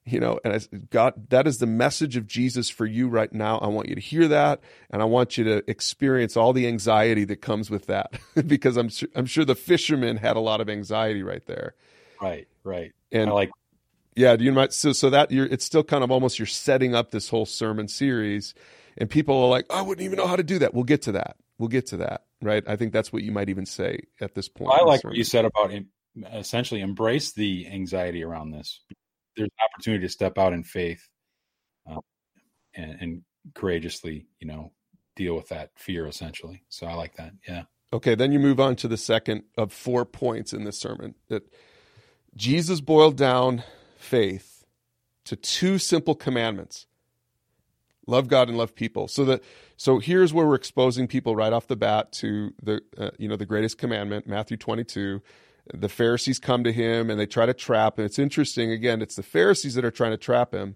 you 0.06 0.20
know 0.20 0.40
and 0.44 0.54
I, 0.54 0.60
god 0.90 1.30
that 1.30 1.48
is 1.48 1.58
the 1.60 1.66
message 1.66 2.16
of 2.16 2.26
jesus 2.26 2.70
for 2.70 2.86
you 2.86 3.08
right 3.08 3.32
now 3.32 3.58
i 3.60 3.68
want 3.68 3.90
you 3.90 3.96
to 3.96 4.02
hear 4.02 4.28
that 4.28 4.62
and 4.90 5.02
i 5.02 5.06
want 5.06 5.38
you 5.38 5.44
to 5.44 5.70
experience 5.70 6.36
all 6.38 6.54
the 6.54 6.68
anxiety 6.68 7.26
that 7.26 7.42
comes 7.42 7.70
with 7.70 7.88
that 7.88 8.14
because 8.48 8.78
i'm 8.78 8.90
sure, 8.90 9.10
i'm 9.16 9.26
sure 9.26 9.46
the 9.46 9.56
fishermen 9.56 10.18
had 10.18 10.36
a 10.36 10.40
lot 10.40 10.62
of 10.62 10.70
anxiety 10.70 11.24
right 11.24 11.46
there 11.46 11.76
right 12.22 12.48
right 12.64 12.94
and 13.12 13.30
I 13.30 13.34
like 13.34 13.52
yeah 14.20 14.36
you 14.40 14.52
might 14.52 14.74
so 14.74 14.92
so 14.92 15.10
that 15.10 15.32
you're 15.32 15.46
it's 15.46 15.66
still 15.66 15.84
kind 15.84 16.04
of 16.04 16.12
almost 16.12 16.40
you're 16.40 16.46
setting 16.46 16.96
up 16.96 17.12
this 17.12 17.30
whole 17.30 17.46
sermon 17.46 17.88
series 17.88 18.54
and 18.98 19.10
people 19.10 19.36
are 19.36 19.50
like 19.50 19.66
i 19.70 19.82
wouldn't 19.82 20.06
even 20.06 20.18
know 20.18 20.28
how 20.28 20.36
to 20.36 20.44
do 20.44 20.60
that 20.60 20.74
we'll 20.74 20.84
get 20.84 21.02
to 21.02 21.12
that 21.12 21.38
we'll 21.58 21.70
get 21.70 21.88
to 21.88 21.98
that 21.98 22.26
right 22.42 22.64
i 22.68 22.76
think 22.76 22.94
that's 22.94 23.12
what 23.12 23.24
you 23.24 23.32
might 23.32 23.50
even 23.50 23.66
say 23.66 24.00
at 24.22 24.36
this 24.36 24.50
point 24.50 24.72
i 24.74 24.84
like 24.84 25.04
what 25.04 25.16
you 25.16 25.24
said 25.24 25.46
about 25.46 25.72
essentially 26.34 26.82
embrace 26.82 27.32
the 27.34 27.68
anxiety 27.68 28.24
around 28.24 28.52
this 28.52 28.82
there's 29.40 29.48
an 29.48 29.66
opportunity 29.74 30.06
to 30.06 30.12
step 30.12 30.38
out 30.38 30.54
in 30.54 30.64
faith 30.64 31.08
uh, 31.90 32.02
and, 32.76 32.98
and 33.00 33.22
courageously, 33.56 34.28
you 34.40 34.48
know, 34.48 34.72
deal 35.16 35.36
with 35.36 35.50
that 35.50 35.72
fear 35.76 36.08
essentially. 36.08 36.64
So 36.70 36.88
I 36.88 36.94
like 36.94 37.16
that. 37.16 37.32
Yeah. 37.48 37.64
Okay, 37.92 38.16
then 38.16 38.32
you 38.32 38.40
move 38.40 38.60
on 38.60 38.76
to 38.78 38.88
the 38.88 38.98
second 38.98 39.44
of 39.58 39.74
four 39.74 40.06
points 40.06 40.54
in 40.54 40.64
this 40.64 40.78
sermon 40.78 41.16
that 41.30 41.52
Jesus 42.36 42.82
boiled 42.82 43.18
down 43.18 43.64
faith 44.00 44.66
to 45.26 45.36
two 45.36 45.78
simple 45.78 46.16
commandments. 46.16 46.88
Love 48.08 48.28
God 48.28 48.50
and 48.50 48.58
love 48.58 48.74
people. 48.74 49.08
So 49.08 49.24
that 49.26 49.44
so 49.78 50.00
here's 50.00 50.34
where 50.34 50.48
we're 50.48 50.56
exposing 50.56 51.08
people 51.08 51.36
right 51.36 51.54
off 51.54 51.68
the 51.68 51.76
bat 51.76 52.12
to 52.14 52.54
the 52.62 52.82
uh, 52.98 53.12
you 53.20 53.30
know 53.30 53.36
the 53.36 53.46
greatest 53.46 53.78
commandment, 53.78 54.26
Matthew 54.28 54.58
22 54.58 55.22
the 55.74 55.90
Pharisees 55.90 56.40
come 56.40 56.64
to 56.64 56.72
him 56.72 57.10
and 57.10 57.20
they 57.20 57.26
try 57.26 57.46
to 57.46 57.54
trap 57.54 58.00
him. 58.00 58.06
It's 58.06 58.20
interesting. 58.20 58.72
Again, 58.72 59.02
it's 59.02 59.16
the 59.16 59.24
Pharisees 59.24 59.76
that 59.76 59.86
are 59.86 59.92
trying 59.92 60.12
to 60.12 60.18
trap 60.18 60.54
him. 60.54 60.76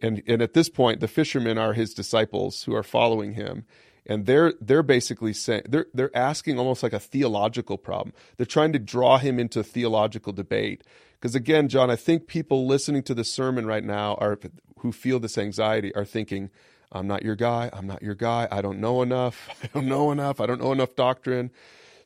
And, 0.00 0.22
and 0.26 0.40
at 0.40 0.54
this 0.54 0.68
point, 0.68 1.00
the 1.00 1.08
fishermen 1.08 1.58
are 1.58 1.72
his 1.72 1.92
disciples 1.92 2.64
who 2.64 2.74
are 2.74 2.84
following 2.84 3.34
him. 3.34 3.64
And 4.08 4.24
they're, 4.24 4.54
they're 4.60 4.82
basically 4.82 5.34
saying, 5.34 5.62
they're, 5.68 5.86
they're 5.92 6.16
asking 6.16 6.58
almost 6.58 6.82
like 6.82 6.94
a 6.94 6.98
theological 6.98 7.76
problem. 7.76 8.14
They're 8.36 8.46
trying 8.46 8.72
to 8.72 8.78
draw 8.78 9.18
him 9.18 9.38
into 9.38 9.62
theological 9.62 10.32
debate. 10.32 10.82
Because 11.20 11.34
again, 11.34 11.68
John, 11.68 11.90
I 11.90 11.96
think 11.96 12.26
people 12.26 12.66
listening 12.66 13.02
to 13.04 13.14
the 13.14 13.24
sermon 13.24 13.66
right 13.66 13.84
now 13.84 14.14
are, 14.14 14.38
who 14.78 14.92
feel 14.92 15.20
this 15.20 15.36
anxiety 15.36 15.94
are 15.94 16.06
thinking, 16.06 16.50
I'm 16.90 17.06
not 17.06 17.22
your 17.22 17.36
guy. 17.36 17.68
I'm 17.72 17.86
not 17.86 18.02
your 18.02 18.14
guy. 18.14 18.48
I 18.50 18.62
don't 18.62 18.80
know 18.80 19.02
enough. 19.02 19.50
I 19.62 19.66
don't 19.74 19.86
know 19.86 20.10
enough. 20.10 20.40
I 20.40 20.46
don't 20.46 20.60
know 20.60 20.72
enough 20.72 20.96
doctrine. 20.96 21.50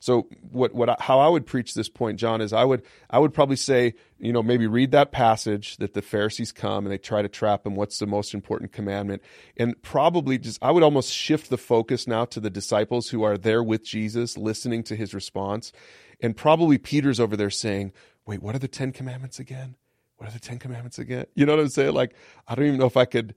So 0.03 0.27
what 0.51 0.75
what 0.75 0.89
I, 0.89 0.97
how 0.99 1.19
I 1.21 1.29
would 1.29 1.45
preach 1.45 1.73
this 1.73 1.87
point, 1.87 2.19
John, 2.19 2.41
is 2.41 2.51
I 2.51 2.65
would 2.65 2.83
I 3.09 3.19
would 3.19 3.33
probably 3.33 3.55
say 3.55 3.93
you 4.19 4.33
know 4.33 4.43
maybe 4.43 4.67
read 4.67 4.91
that 4.91 5.13
passage 5.13 5.77
that 5.77 5.93
the 5.93 6.01
Pharisees 6.01 6.51
come 6.51 6.85
and 6.85 6.91
they 6.91 6.97
try 6.97 7.21
to 7.21 7.29
trap 7.29 7.65
him. 7.65 7.75
What's 7.75 7.99
the 7.99 8.05
most 8.05 8.33
important 8.33 8.73
commandment? 8.73 9.21
And 9.55 9.81
probably 9.81 10.37
just 10.37 10.61
I 10.61 10.71
would 10.71 10.83
almost 10.83 11.13
shift 11.13 11.49
the 11.49 11.57
focus 11.57 12.05
now 12.05 12.25
to 12.25 12.41
the 12.41 12.49
disciples 12.49 13.11
who 13.11 13.23
are 13.23 13.37
there 13.37 13.63
with 13.63 13.85
Jesus, 13.85 14.37
listening 14.37 14.83
to 14.83 14.97
his 14.97 15.13
response, 15.13 15.71
and 16.19 16.35
probably 16.35 16.77
Peter's 16.77 17.21
over 17.21 17.37
there 17.37 17.49
saying, 17.49 17.93
"Wait, 18.27 18.43
what 18.43 18.55
are 18.55 18.59
the 18.59 18.67
Ten 18.67 18.91
Commandments 18.91 19.39
again? 19.39 19.77
What 20.17 20.27
are 20.27 20.33
the 20.33 20.39
Ten 20.41 20.59
Commandments 20.59 20.99
again?" 20.99 21.27
You 21.33 21.45
know 21.45 21.55
what 21.55 21.61
I'm 21.61 21.69
saying? 21.69 21.93
Like 21.93 22.13
I 22.45 22.55
don't 22.55 22.65
even 22.65 22.79
know 22.79 22.87
if 22.87 22.97
I 22.97 23.05
could 23.05 23.35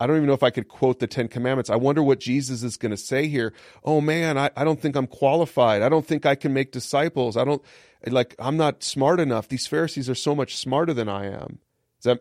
I 0.00 0.06
don't 0.06 0.16
even 0.16 0.26
know 0.26 0.34
if 0.34 0.42
I 0.42 0.50
could 0.50 0.68
quote 0.68 0.98
the 0.98 1.06
Ten 1.06 1.28
Commandments. 1.28 1.70
I 1.70 1.76
wonder 1.76 2.02
what 2.02 2.18
Jesus 2.18 2.62
is 2.62 2.76
going 2.76 2.90
to 2.90 2.96
say 2.96 3.28
here. 3.28 3.52
Oh 3.84 4.00
man, 4.00 4.36
I, 4.36 4.50
I 4.56 4.64
don't 4.64 4.80
think 4.80 4.96
I'm 4.96 5.06
qualified. 5.06 5.82
I 5.82 5.88
don't 5.88 6.06
think 6.06 6.26
I 6.26 6.34
can 6.34 6.52
make 6.52 6.72
disciples. 6.72 7.36
I 7.36 7.44
don't 7.44 7.62
like, 8.06 8.34
I'm 8.38 8.56
not 8.56 8.82
smart 8.82 9.20
enough. 9.20 9.48
These 9.48 9.66
Pharisees 9.66 10.10
are 10.10 10.14
so 10.14 10.34
much 10.34 10.56
smarter 10.56 10.92
than 10.92 11.08
I 11.08 11.26
am. 11.26 11.58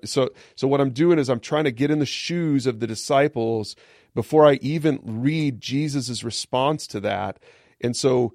So, 0.06 0.30
so 0.56 0.68
what 0.68 0.80
I'm 0.80 0.92
doing 0.92 1.20
is 1.20 1.30
I'm 1.30 1.42
trying 1.42 1.66
to 1.66 1.72
get 1.72 1.92
in 1.92 2.00
the 2.00 2.06
shoes 2.06 2.66
of 2.68 2.80
the 2.80 2.88
disciples 2.88 3.76
before 4.16 4.48
I 4.48 4.54
even 4.62 5.00
read 5.04 5.60
Jesus's 5.60 6.24
response 6.24 6.88
to 6.88 7.02
that. 7.02 7.40
And 7.82 7.98
so, 7.98 8.34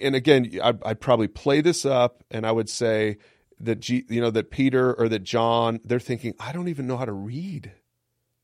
and 0.00 0.14
again, 0.14 0.58
I'd, 0.62 0.82
I'd 0.82 1.00
probably 1.00 1.28
play 1.28 1.60
this 1.60 1.84
up 1.84 2.24
and 2.30 2.46
I 2.46 2.52
would 2.52 2.70
say 2.70 3.18
that, 3.58 3.80
G, 3.80 4.04
you 4.08 4.22
know, 4.22 4.30
that 4.30 4.50
Peter 4.50 4.94
or 4.94 5.08
that 5.10 5.22
John, 5.22 5.80
they're 5.84 6.00
thinking, 6.00 6.34
I 6.40 6.52
don't 6.52 6.68
even 6.68 6.86
know 6.86 6.96
how 6.96 7.04
to 7.04 7.12
read. 7.12 7.72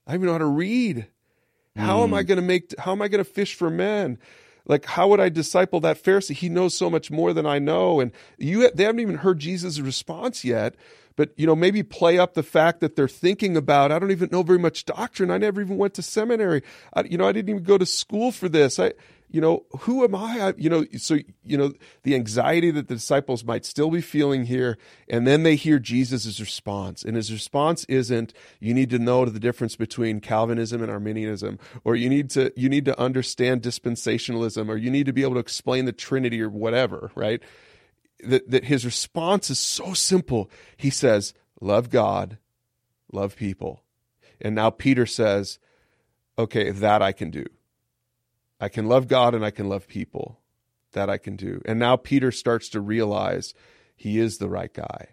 I 0.06 0.12
don't 0.12 0.20
even 0.20 0.26
know 0.26 0.32
how 0.32 0.38
to 0.38 0.46
read. 0.46 1.06
How 1.76 1.98
mm. 1.98 2.04
am 2.04 2.14
I 2.14 2.22
hmm. 2.22 2.26
going 2.28 2.36
to 2.36 2.46
make, 2.46 2.74
how 2.78 2.92
am 2.92 3.02
I 3.02 3.08
going 3.08 3.22
to 3.22 3.30
fish 3.30 3.54
for 3.54 3.68
men? 3.68 4.18
Like, 4.66 4.84
how 4.84 5.08
would 5.08 5.20
I 5.20 5.28
disciple 5.28 5.80
that 5.80 6.02
Pharisee? 6.02 6.34
He 6.34 6.48
knows 6.48 6.74
so 6.74 6.90
much 6.90 7.10
more 7.10 7.32
than 7.32 7.46
I 7.46 7.58
know. 7.58 8.00
And 8.00 8.12
you, 8.38 8.68
they 8.70 8.84
haven't 8.84 9.00
even 9.00 9.16
heard 9.16 9.38
Jesus' 9.38 9.78
response 9.78 10.44
yet. 10.44 10.74
But, 11.14 11.32
you 11.36 11.46
know, 11.46 11.56
maybe 11.56 11.82
play 11.82 12.18
up 12.18 12.34
the 12.34 12.42
fact 12.42 12.80
that 12.80 12.94
they're 12.94 13.08
thinking 13.08 13.56
about, 13.56 13.90
I 13.90 13.98
don't 13.98 14.10
even 14.10 14.28
know 14.30 14.42
very 14.42 14.58
much 14.58 14.84
doctrine. 14.84 15.30
I 15.30 15.38
never 15.38 15.62
even 15.62 15.78
went 15.78 15.94
to 15.94 16.02
seminary. 16.02 16.62
I, 16.92 17.04
you 17.04 17.16
know, 17.16 17.26
I 17.26 17.32
didn't 17.32 17.48
even 17.48 17.62
go 17.62 17.78
to 17.78 17.86
school 17.86 18.32
for 18.32 18.48
this. 18.48 18.78
I, 18.78 18.92
you 19.28 19.40
know, 19.40 19.64
who 19.80 20.04
am 20.04 20.14
I? 20.14 20.40
I? 20.40 20.54
You 20.56 20.70
know, 20.70 20.86
so, 20.96 21.18
you 21.44 21.58
know, 21.58 21.72
the 22.04 22.14
anxiety 22.14 22.70
that 22.70 22.88
the 22.88 22.94
disciples 22.94 23.44
might 23.44 23.64
still 23.64 23.90
be 23.90 24.00
feeling 24.00 24.44
here. 24.44 24.78
And 25.08 25.26
then 25.26 25.42
they 25.42 25.56
hear 25.56 25.78
Jesus' 25.78 26.38
response. 26.38 27.02
And 27.02 27.16
his 27.16 27.32
response 27.32 27.84
isn't, 27.84 28.32
you 28.60 28.72
need 28.72 28.90
to 28.90 28.98
know 28.98 29.24
the 29.24 29.40
difference 29.40 29.74
between 29.74 30.20
Calvinism 30.20 30.80
and 30.82 30.90
Arminianism, 30.90 31.58
or 31.84 31.96
you 31.96 32.08
need 32.08 32.30
to, 32.30 32.52
you 32.56 32.68
need 32.68 32.84
to 32.84 32.98
understand 33.00 33.62
dispensationalism, 33.62 34.68
or 34.68 34.76
you 34.76 34.90
need 34.90 35.06
to 35.06 35.12
be 35.12 35.22
able 35.22 35.34
to 35.34 35.40
explain 35.40 35.84
the 35.86 35.92
Trinity 35.92 36.40
or 36.40 36.48
whatever, 36.48 37.10
right? 37.14 37.42
That, 38.24 38.48
that 38.50 38.64
his 38.64 38.84
response 38.84 39.50
is 39.50 39.58
so 39.58 39.92
simple. 39.92 40.50
He 40.76 40.90
says, 40.90 41.34
love 41.60 41.90
God, 41.90 42.38
love 43.12 43.36
people. 43.36 43.82
And 44.40 44.54
now 44.54 44.70
Peter 44.70 45.04
says, 45.04 45.58
okay, 46.38 46.70
that 46.70 47.02
I 47.02 47.12
can 47.12 47.30
do 47.30 47.44
I 48.60 48.68
can 48.68 48.86
love 48.86 49.08
God 49.08 49.34
and 49.34 49.44
I 49.44 49.50
can 49.50 49.68
love 49.68 49.86
people. 49.88 50.40
That 50.92 51.10
I 51.10 51.18
can 51.18 51.36
do. 51.36 51.60
And 51.66 51.78
now 51.78 51.96
Peter 51.96 52.32
starts 52.32 52.70
to 52.70 52.80
realize 52.80 53.52
he 53.94 54.18
is 54.18 54.38
the 54.38 54.48
right 54.48 54.72
guy. 54.72 55.08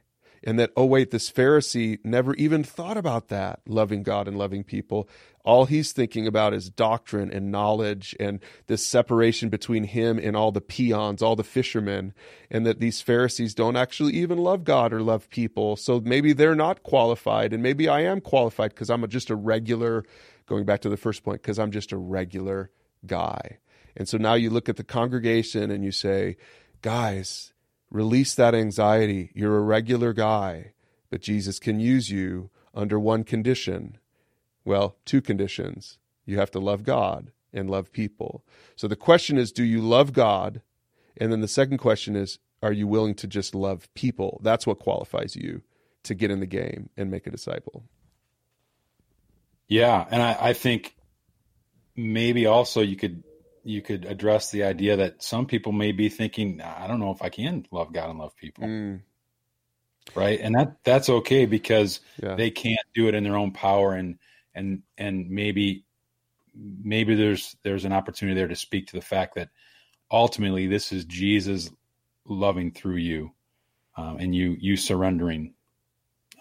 And 0.46 0.60
that, 0.60 0.72
oh, 0.76 0.86
wait, 0.86 1.12
this 1.12 1.32
Pharisee 1.32 2.00
never 2.04 2.34
even 2.36 2.64
thought 2.64 2.98
about 2.98 3.30
that, 3.30 3.62
loving 3.66 4.04
God 4.04 4.28
and 4.28 4.38
loving 4.38 4.64
people. 4.64 5.10
All 5.46 5.66
he's 5.66 5.94
thinking 5.94 6.28
about 6.28 6.54
is 6.54 6.70
doctrine 6.70 7.32
and 7.32 7.52
knowledge 7.52 8.16
and 8.20 8.40
this 8.68 8.86
separation 8.86 9.50
between 9.50 9.86
him 9.86 10.20
and 10.20 10.36
all 10.36 10.52
the 10.52 10.62
peons, 10.62 11.22
all 11.22 11.36
the 11.36 11.44
fishermen, 11.44 12.14
and 12.52 12.66
that 12.66 12.80
these 12.80 13.02
Pharisees 13.02 13.54
don't 13.54 13.78
actually 13.78 14.14
even 14.14 14.38
love 14.38 14.64
God 14.64 14.94
or 14.94 15.02
love 15.02 15.30
people. 15.30 15.76
So 15.76 16.02
maybe 16.02 16.34
they're 16.34 16.56
not 16.56 16.84
qualified, 16.84 17.54
and 17.54 17.64
maybe 17.64 17.88
I 17.88 18.02
am 18.02 18.20
qualified 18.22 18.72
because 18.72 18.90
I'm 18.90 19.08
just 19.10 19.30
a 19.30 19.36
regular, 19.36 20.06
going 20.46 20.66
back 20.66 20.82
to 20.82 20.90
the 20.90 20.98
first 20.98 21.24
point, 21.24 21.42
because 21.42 21.60
I'm 21.60 21.72
just 21.72 21.92
a 21.92 21.98
regular 21.98 22.70
guy. 23.06 23.60
And 23.96 24.08
so 24.08 24.18
now 24.18 24.34
you 24.34 24.50
look 24.50 24.70
at 24.70 24.78
the 24.78 24.84
congregation 24.84 25.70
and 25.70 25.84
you 25.84 25.92
say, 25.92 26.38
guys, 26.82 27.54
release 27.92 28.36
that 28.36 28.56
anxiety. 28.56 29.32
You're 29.36 29.58
a 29.58 29.62
regular 29.62 30.14
guy, 30.14 30.74
but 31.10 31.22
Jesus 31.22 31.60
can 31.60 31.80
use 31.80 32.10
you 32.10 32.50
under 32.74 33.00
one 33.00 33.24
condition. 33.24 33.98
Well, 34.66 34.96
two 35.06 35.22
conditions. 35.22 36.00
You 36.26 36.38
have 36.38 36.52
to 36.52 36.60
love 36.60 36.84
God 36.84 37.32
and 37.54 37.70
love 37.70 37.92
people. 37.92 38.44
So 38.76 38.88
the 38.88 38.96
question 38.96 39.38
is, 39.38 39.52
do 39.52 39.64
you 39.64 39.82
love 39.82 40.14
God? 40.14 40.62
And 41.18 41.32
then 41.32 41.42
the 41.42 41.48
second 41.48 41.78
question 41.78 42.16
is, 42.16 42.40
are 42.64 42.72
you 42.72 42.88
willing 42.88 43.14
to 43.16 43.28
just 43.28 43.54
love 43.54 43.94
people? 43.94 44.40
That's 44.42 44.66
what 44.66 44.80
qualifies 44.80 45.36
you 45.36 45.62
to 46.04 46.16
get 46.16 46.32
in 46.32 46.40
the 46.40 46.48
game 46.48 46.90
and 46.98 47.12
make 47.12 47.28
a 47.28 47.32
disciple. 47.32 47.84
Yeah. 49.68 50.06
And 50.10 50.22
I, 50.22 50.38
I 50.40 50.54
think 50.54 50.96
maybe 51.96 52.46
also 52.46 52.82
you 52.82 52.96
could 52.96 53.24
you 53.64 53.82
could 53.82 54.06
address 54.06 54.52
the 54.52 54.64
idea 54.64 54.98
that 54.98 55.24
some 55.24 55.46
people 55.46 55.72
may 55.72 55.92
be 55.92 56.10
thinking, 56.10 56.62
I 56.62 56.88
don't 56.88 57.00
know 57.00 57.12
if 57.12 57.22
I 57.22 57.30
can 57.30 57.66
love 57.72 57.94
God 57.94 58.10
and 58.10 58.20
love 58.20 58.36
people. 58.36 58.66
Mm. 58.66 59.02
Right. 60.16 60.40
And 60.40 60.56
that 60.56 60.78
that's 60.84 61.10
okay 61.10 61.46
because 61.46 62.02
yeah. 62.22 62.36
they 62.36 62.52
can't 62.52 62.86
do 62.94 63.08
it 63.08 63.16
in 63.16 63.24
their 63.24 63.38
own 63.38 63.52
power 63.52 63.94
and 63.94 64.18
and 64.54 64.84
and 64.98 65.30
maybe 65.30 65.86
maybe 66.54 67.16
there's 67.16 67.56
there's 67.64 67.86
an 67.86 67.94
opportunity 67.94 68.38
there 68.38 68.50
to 68.50 68.56
speak 68.56 68.88
to 68.88 68.98
the 68.98 69.02
fact 69.02 69.36
that 69.36 69.50
ultimately 70.12 70.68
this 70.68 70.92
is 70.92 71.06
Jesus 71.06 71.72
loving 72.26 72.72
through 72.72 72.98
you 72.98 73.32
um, 73.96 74.18
and 74.18 74.36
you 74.36 74.58
you 74.60 74.76
surrendering. 74.76 75.54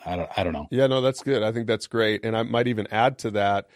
I 0.05 0.17
don't, 0.17 0.31
I 0.37 0.43
don't 0.43 0.53
know. 0.53 0.67
Yeah, 0.73 0.89
no, 0.89 1.01
that's 1.01 1.23
good. 1.23 1.45
I 1.45 1.53
think 1.53 1.69
that's 1.69 1.87
great. 1.87 2.25
And 2.25 2.37
I 2.37 2.43
might 2.43 2.67
even 2.67 2.89
add 2.91 3.19
to 3.19 3.31
that 3.33 3.69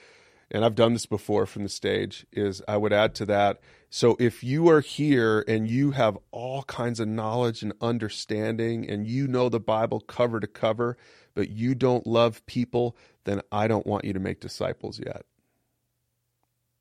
and 0.51 0.65
I've 0.65 0.75
done 0.75 0.93
this 0.93 1.07
before 1.07 1.47
from 1.47 1.65
the 1.65 1.69
stage, 1.69 2.27
is 2.33 2.63
I 2.69 2.77
would 2.77 2.93
add 2.93 3.15
to 3.17 3.27
that. 3.27 3.61
So 3.91 4.17
if 4.21 4.45
you 4.45 4.69
are 4.69 4.81
here 4.81 5.45
and 5.49 5.69
you 5.69 5.93
have 5.93 6.19
all 6.31 6.63
kinds 6.65 7.01
of 7.01 7.09
knowledge 7.09 7.63
and 7.63 7.73
understanding 7.81 8.89
and 8.89 9.07
you 9.07 9.27
know 9.27 9.49
the 9.49 9.61
Bible 9.61 10.01
cover 10.01 10.39
to 10.39 10.47
cover, 10.47 10.97
but 11.35 11.51
you 11.51 11.75
don't 11.75 12.07
love 12.07 12.45
people, 12.47 12.97
then 13.25 13.41
I 13.51 13.67
don't 13.67 13.87
want 13.87 14.05
you 14.05 14.13
to 14.13 14.21
make 14.21 14.41
disciples 14.41 15.01
yet. 15.05 15.25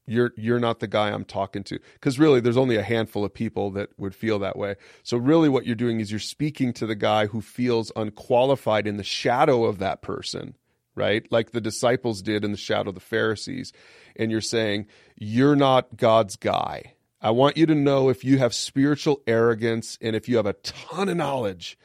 You're 0.07 0.33
you're 0.37 0.59
not 0.59 0.81
the 0.81 0.87
guy 0.87 1.09
I'm 1.09 1.25
talking 1.25 1.63
to 1.63 1.79
because 1.93 2.19
really 2.19 2.39
there's 2.39 2.57
only 2.57 2.75
a 2.75 2.83
handful 2.83 3.25
of 3.25 3.33
people 3.33 3.71
that 3.71 3.89
would 3.97 4.13
feel 4.13 4.37
that 4.39 4.55
way. 4.55 4.75
So 5.01 5.17
really 5.17 5.49
what 5.49 5.65
you're 5.65 5.75
doing 5.75 5.99
is 5.99 6.11
you're 6.11 6.19
speaking 6.19 6.73
to 6.73 6.85
the 6.85 6.93
guy 6.95 7.25
who 7.25 7.41
feels 7.41 7.91
unqualified 7.95 8.85
in 8.85 8.97
the 8.97 9.03
shadow 9.03 9.65
of 9.65 9.79
that 9.79 10.03
person, 10.03 10.55
right? 10.95 11.29
Like 11.31 11.51
the 11.51 11.61
disciples 11.61 12.21
did 12.21 12.43
in 12.43 12.51
the 12.51 12.57
shadow 12.57 12.89
of 12.89 12.95
the 12.95 13.01
Pharisees. 13.01 13.73
And 14.15 14.31
you're 14.31 14.41
saying, 14.41 14.87
you're 15.17 15.55
not 15.55 15.97
God's 15.97 16.35
guy. 16.35 16.93
I 17.21 17.31
want 17.31 17.57
you 17.57 17.65
to 17.65 17.75
know 17.75 18.09
if 18.09 18.23
you 18.23 18.37
have 18.37 18.53
spiritual 18.53 19.21
arrogance 19.25 19.97
and 20.01 20.15
if 20.15 20.29
you 20.29 20.37
have 20.37 20.45
a 20.45 20.53
ton 20.53 21.09
of 21.09 21.17
knowledge 21.17 21.77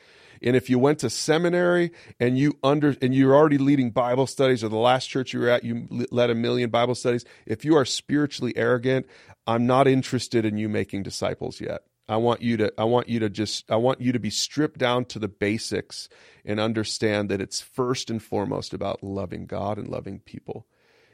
and 0.42 0.56
if 0.56 0.70
you 0.70 0.78
went 0.78 0.98
to 1.00 1.10
seminary 1.10 1.92
and 2.18 2.38
you 2.38 2.58
under 2.62 2.96
and 3.02 3.14
you're 3.14 3.34
already 3.34 3.58
leading 3.58 3.90
Bible 3.90 4.26
studies 4.26 4.64
or 4.64 4.68
the 4.68 4.76
last 4.76 5.06
church 5.06 5.32
you 5.32 5.40
were 5.40 5.48
at 5.48 5.64
you 5.64 5.86
led 6.10 6.30
a 6.30 6.34
million 6.34 6.70
Bible 6.70 6.94
studies, 6.94 7.24
if 7.46 7.64
you 7.64 7.76
are 7.76 7.84
spiritually 7.84 8.56
arrogant, 8.56 9.06
I'm 9.46 9.66
not 9.66 9.86
interested 9.86 10.44
in 10.44 10.56
you 10.56 10.68
making 10.68 11.02
disciples 11.02 11.60
yet. 11.60 11.82
I 12.10 12.16
want 12.16 12.42
you 12.42 12.56
to 12.56 12.72
I 12.76 12.82
want 12.82 13.08
you 13.08 13.20
to 13.20 13.30
just 13.30 13.70
I 13.70 13.76
want 13.76 14.00
you 14.00 14.10
to 14.10 14.18
be 14.18 14.30
stripped 14.30 14.78
down 14.78 15.04
to 15.06 15.20
the 15.20 15.28
basics 15.28 16.08
and 16.44 16.58
understand 16.58 17.28
that 17.28 17.40
it's 17.40 17.60
first 17.60 18.10
and 18.10 18.20
foremost 18.20 18.74
about 18.74 19.04
loving 19.04 19.46
God 19.46 19.78
and 19.78 19.86
loving 19.86 20.18
people. 20.18 20.66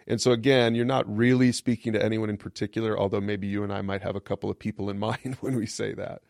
And 0.07 0.23
so 0.23 0.33
again, 0.33 0.75
you're 0.75 0.87
not 0.87 1.05
really 1.07 1.53
speaking 1.53 1.93
to 1.93 2.03
anyone 2.03 2.31
in 2.31 2.39
particular, 2.39 2.99
although 2.99 3.21
maybe 3.21 3.47
you 3.47 3.63
and 3.63 3.75
I 3.75 3.83
might 3.83 4.01
have 4.01 4.17
a 4.17 4.23
couple 4.23 4.49
of 4.49 4.59
people 4.59 4.89
in 4.89 4.99
mind 5.11 5.37
when 5.41 5.55
we 5.55 5.67
say 5.67 5.93
that. 5.93 6.23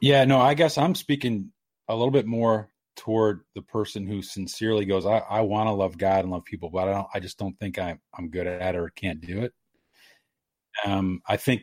Yeah, 0.00 0.24
no, 0.24 0.40
I 0.40 0.54
guess 0.54 0.78
I'm 0.78 0.94
speaking 0.94 1.52
a 1.88 1.94
little 1.94 2.10
bit 2.10 2.26
more 2.26 2.70
toward 2.96 3.40
the 3.54 3.62
person 3.62 4.06
who 4.06 4.22
sincerely 4.22 4.86
goes, 4.86 5.04
I, 5.04 5.18
I 5.18 5.42
want 5.42 5.66
to 5.66 5.72
love 5.72 5.98
God 5.98 6.20
and 6.20 6.30
love 6.30 6.46
people, 6.46 6.70
but 6.70 6.88
I 6.88 6.92
don't, 6.92 7.08
I 7.12 7.20
just 7.20 7.38
don't 7.38 7.58
think 7.58 7.78
I'm, 7.78 8.00
I'm 8.16 8.30
good 8.30 8.46
at 8.46 8.74
it 8.74 8.78
or 8.78 8.88
can't 8.88 9.20
do 9.20 9.42
it. 9.42 9.52
Um, 10.86 11.20
I 11.28 11.36
think 11.36 11.62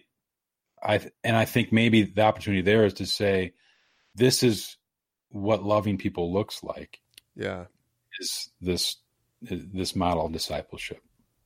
I, 0.83 0.99
and 1.23 1.35
I 1.35 1.45
think 1.45 1.71
maybe 1.71 2.03
the 2.03 2.23
opportunity 2.23 2.61
there 2.61 2.85
is 2.85 2.95
to 2.95 3.05
say, 3.05 3.53
this 4.15 4.43
is 4.43 4.77
what 5.29 5.63
loving 5.63 5.97
people 5.97 6.33
looks 6.33 6.63
like. 6.63 6.99
Yeah. 7.35 7.65
Is 8.19 8.49
this, 8.59 8.97
this 9.41 9.95
model 9.95 10.25
of 10.25 10.33
discipleship. 10.33 11.01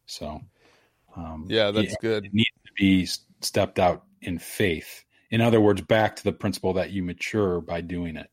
So, 0.06 0.41
um, 1.15 1.45
yeah, 1.48 1.71
that's 1.71 1.93
it, 1.93 2.00
good. 2.02 2.26
It 2.26 2.34
needs 2.34 2.50
to 2.65 2.71
be 2.78 3.08
stepped 3.41 3.80
out 3.80 4.04
in 4.21 4.39
faith. 4.39 5.04
In 5.32 5.41
other 5.41 5.62
words, 5.62 5.82
back 5.82 6.15
to 6.17 6.24
the 6.24 6.32
principle 6.32 6.74
that 6.74 6.91
you 6.91 7.04
mature 7.04 7.62
by 7.62 7.82
doing 7.82 8.15
it 8.15 8.30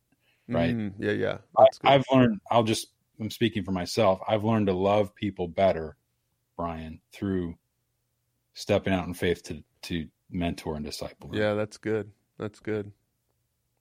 right? 0.49 0.77
Mm, 0.77 0.93
yeah, 0.99 1.13
yeah. 1.13 1.39
I, 1.85 1.93
have 1.93 2.05
learned. 2.13 2.41
I'll 2.51 2.63
just. 2.63 2.89
I'm 3.21 3.31
speaking 3.31 3.63
for 3.65 3.73
myself. 3.73 4.21
I've 4.27 4.45
learned 4.45 4.67
to 4.67 4.73
love 4.73 5.15
people 5.15 5.47
better, 5.47 5.97
Brian, 6.57 7.01
through 7.13 7.57
stepping 8.55 8.93
out 8.93 9.07
in 9.07 9.15
faith 9.15 9.43
to 9.45 9.63
to 9.83 10.09
mentor 10.33 10.77
and 10.77 10.85
disciple. 10.85 11.31
Yeah, 11.33 11.55
that's 11.55 11.77
good. 11.77 12.13
That's 12.39 12.61
good. 12.61 12.93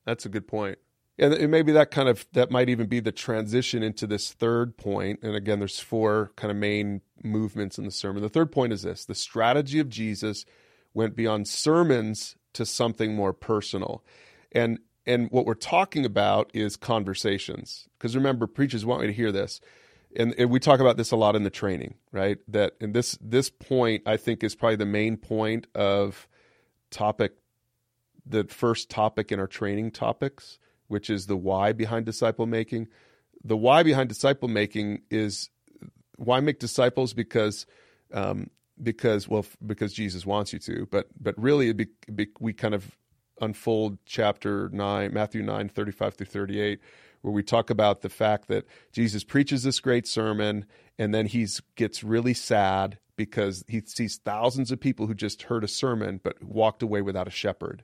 That's 0.06 0.26
a 0.26 0.30
good 0.30 0.48
point. 0.48 0.78
And 1.18 1.52
maybe 1.52 1.72
that 1.74 1.92
kind 1.92 2.10
of 2.10 2.26
that 2.34 2.50
might 2.50 2.70
even 2.70 2.88
be 2.88 3.00
the 3.00 3.12
transition 3.12 3.84
into 3.84 4.08
this 4.08 4.32
third 4.32 4.76
point. 4.78 5.20
And 5.22 5.36
again, 5.36 5.60
there's 5.60 5.80
four 5.80 6.32
kind 6.36 6.50
of 6.50 6.58
main 6.58 7.02
movements 7.24 7.78
in 7.78 7.86
the 7.86 7.92
sermon. 7.92 8.24
The 8.24 8.30
third 8.30 8.52
point 8.52 8.74
is 8.74 8.82
this: 8.82 9.06
the 9.06 9.14
strategy 9.14 9.80
of 9.80 9.90
Jesus 9.90 10.46
went 10.94 11.16
beyond 11.16 11.48
sermons 11.48 12.36
to 12.54 12.66
something 12.66 13.16
more 13.16 13.34
personal. 13.34 14.04
And 14.52 14.80
and 15.06 15.30
what 15.32 15.46
we're 15.46 15.54
talking 15.54 16.06
about 16.06 16.50
is 16.54 16.76
conversations. 16.76 17.88
Because 17.98 18.16
remember, 18.16 18.48
preachers 18.48 18.86
want 18.86 19.02
me 19.02 19.08
to 19.08 19.14
hear 19.14 19.32
this. 19.32 19.60
And, 20.14 20.36
and, 20.38 20.50
we 20.50 20.60
talk 20.60 20.82
about 20.82 20.98
this 20.98 21.12
a 21.12 21.16
lot 21.16 21.38
in 21.38 21.44
the 21.44 21.50
training, 21.50 21.96
right? 22.12 22.38
That 22.48 22.74
and 22.82 22.94
this 22.94 23.18
this 23.22 23.50
point 23.50 24.04
I 24.06 24.18
think 24.18 24.44
is 24.44 24.56
probably 24.56 24.76
the 24.76 24.86
main 24.86 25.18
point 25.18 25.68
of 25.74 26.28
topic, 26.92 27.34
the 28.26 28.44
first 28.46 28.90
topic 28.90 29.32
in 29.32 29.40
our 29.40 29.48
training 29.48 29.92
topics, 29.92 30.60
which 30.88 31.10
is 31.10 31.28
the 31.28 31.38
why 31.38 31.74
behind 31.74 32.06
disciple 32.06 32.46
making. 32.46 32.88
The 33.44 33.58
why 33.58 33.82
behind 33.84 34.10
disciple 34.10 34.48
making 34.48 35.02
is 35.10 35.50
why 36.18 36.40
make 36.40 36.60
disciples 36.60 37.14
because 37.14 37.66
um, 38.14 38.50
because 38.82 39.28
well 39.28 39.46
because 39.66 39.94
Jesus 39.94 40.26
wants 40.26 40.54
you 40.54 40.60
to, 40.60 40.88
but 40.92 41.08
but 41.20 41.34
really 41.42 41.72
be, 41.74 41.88
be, 42.14 42.28
we 42.40 42.54
kind 42.54 42.76
of 42.76 42.98
unfold 43.40 43.98
chapter 44.06 44.70
9, 44.72 45.14
Matthew 45.14 45.42
9, 45.42 45.70
35 45.70 46.14
through 46.14 46.26
38, 46.28 46.80
where 47.22 47.34
we 47.34 47.44
talk 47.44 47.70
about 47.70 48.02
the 48.02 48.10
fact 48.10 48.48
that 48.48 48.66
Jesus 48.92 49.24
preaches 49.24 49.64
this 49.64 49.80
great 49.80 50.08
sermon 50.08 50.66
and 51.02 51.16
then 51.16 51.26
he 51.26 51.48
gets 51.76 52.04
really 52.04 52.36
sad 52.36 53.00
because 53.16 53.66
he 53.68 53.82
sees 53.82 54.18
thousands 54.18 54.72
of 54.72 54.80
people 54.80 55.08
who 55.08 55.16
just 55.16 55.42
heard 55.42 55.64
a 55.64 55.68
sermon 55.68 56.22
but 56.24 56.44
walked 56.44 56.84
away 56.84 57.02
without 57.02 57.28
a 57.28 57.32
shepherd. 57.32 57.84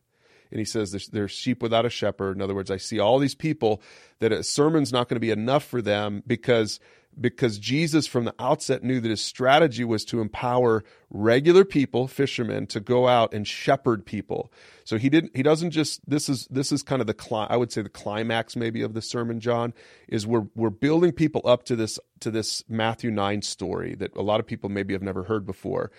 And 0.52 0.60
he 0.60 0.66
says 0.66 0.92
there's, 0.92 1.08
there's 1.08 1.32
sheep 1.32 1.64
without 1.64 1.84
a 1.84 1.90
shepherd. 1.90 2.36
In 2.36 2.44
other 2.44 2.54
words, 2.54 2.70
I 2.70 2.78
see 2.78 3.00
all 3.00 3.18
these 3.18 3.34
people 3.34 3.82
that 4.20 4.32
a 4.32 4.44
sermon's 4.44 4.94
not 4.94 5.10
going 5.10 5.16
to 5.16 5.20
be 5.20 5.32
enough 5.32 5.64
for 5.64 5.82
them 5.82 6.22
because 6.28 6.80
because 7.20 7.58
Jesus 7.58 8.08
from 8.08 8.26
the 8.26 8.36
outset 8.40 8.84
knew 8.84 9.00
that 9.00 9.10
his 9.10 9.24
strategy 9.24 9.84
was 9.84 10.06
to 10.06 10.22
empower 10.22 10.84
regular 11.10 11.66
people, 11.66 12.08
fishermen, 12.08 12.68
to 12.68 12.80
go 12.80 13.08
out 13.08 13.34
and 13.34 13.48
shepherd 13.48 14.06
people. 14.06 14.52
So 14.84 14.98
he 14.98 15.10
didn't 15.10 15.36
he 15.36 15.44
doesn't 15.44 15.72
just 15.72 16.08
this 16.10 16.30
is 16.30 16.48
this 16.50 16.72
is 16.72 16.84
kind 16.84 17.02
of 17.02 17.08
the 17.08 17.14
cli- 17.14 17.48
I 17.50 17.58
would 17.58 17.72
say 17.72 17.82
the 17.82 17.90
climax 17.90 18.56
maybe 18.56 18.82
of 18.82 18.94
the 18.94 19.02
sermon 19.02 19.40
John 19.40 19.74
is 20.08 20.28
we're 20.28 20.48
we're 20.56 20.70
building 20.70 21.12
people 21.12 21.42
up 21.46 21.64
to 21.66 21.76
this 21.76 22.00
to 22.20 22.32
this 22.32 22.64
Matthew 22.70 23.12
9 23.12 23.42
story 23.42 23.96
that 23.96 24.16
a 24.16 24.22
lot 24.22 24.40
of 24.40 24.48
people 24.48 24.70
maybe 24.70 24.94
have 24.94 25.04
never 25.04 25.24
heard 25.24 25.46
before 25.46 25.92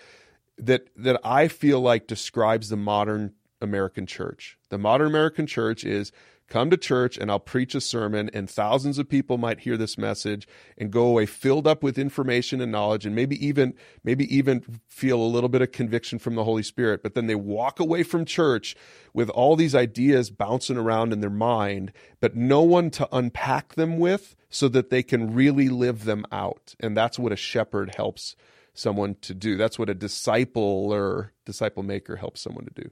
that 0.58 0.88
that 0.96 1.20
I 1.24 1.48
feel 1.48 1.80
like 1.80 2.06
describes 2.06 2.68
the 2.68 2.76
modern 2.76 3.34
American 3.60 4.06
church. 4.06 4.58
The 4.68 4.78
modern 4.78 5.08
American 5.08 5.46
church 5.46 5.84
is 5.84 6.12
come 6.48 6.70
to 6.70 6.76
church 6.76 7.16
and 7.16 7.30
I'll 7.30 7.38
preach 7.38 7.74
a 7.74 7.80
sermon, 7.80 8.30
and 8.32 8.48
thousands 8.48 8.98
of 8.98 9.08
people 9.08 9.38
might 9.38 9.60
hear 9.60 9.76
this 9.76 9.98
message 9.98 10.48
and 10.76 10.90
go 10.90 11.06
away 11.06 11.26
filled 11.26 11.66
up 11.66 11.82
with 11.82 11.98
information 11.98 12.60
and 12.60 12.72
knowledge, 12.72 13.06
and 13.06 13.14
maybe 13.14 13.44
even 13.44 13.74
maybe 14.02 14.34
even 14.34 14.80
feel 14.88 15.20
a 15.20 15.24
little 15.24 15.48
bit 15.48 15.62
of 15.62 15.72
conviction 15.72 16.18
from 16.18 16.34
the 16.34 16.44
Holy 16.44 16.62
Spirit. 16.62 17.02
But 17.02 17.14
then 17.14 17.26
they 17.26 17.34
walk 17.34 17.78
away 17.80 18.02
from 18.02 18.24
church 18.24 18.74
with 19.12 19.30
all 19.30 19.56
these 19.56 19.74
ideas 19.74 20.30
bouncing 20.30 20.76
around 20.76 21.12
in 21.12 21.20
their 21.20 21.30
mind, 21.30 21.92
but 22.20 22.34
no 22.34 22.62
one 22.62 22.90
to 22.92 23.08
unpack 23.12 23.74
them 23.74 23.98
with 23.98 24.34
so 24.50 24.68
that 24.68 24.90
they 24.90 25.02
can 25.02 25.34
really 25.34 25.68
live 25.68 26.04
them 26.04 26.24
out. 26.32 26.74
And 26.80 26.96
that's 26.96 27.18
what 27.18 27.32
a 27.32 27.36
shepherd 27.36 27.94
helps 27.94 28.34
someone 28.74 29.16
to 29.22 29.34
do. 29.34 29.56
That's 29.56 29.78
what 29.78 29.90
a 29.90 29.94
disciple 29.94 30.92
or 30.92 31.32
disciple 31.44 31.82
maker 31.82 32.16
helps 32.16 32.40
someone 32.40 32.64
to 32.66 32.82
do 32.82 32.90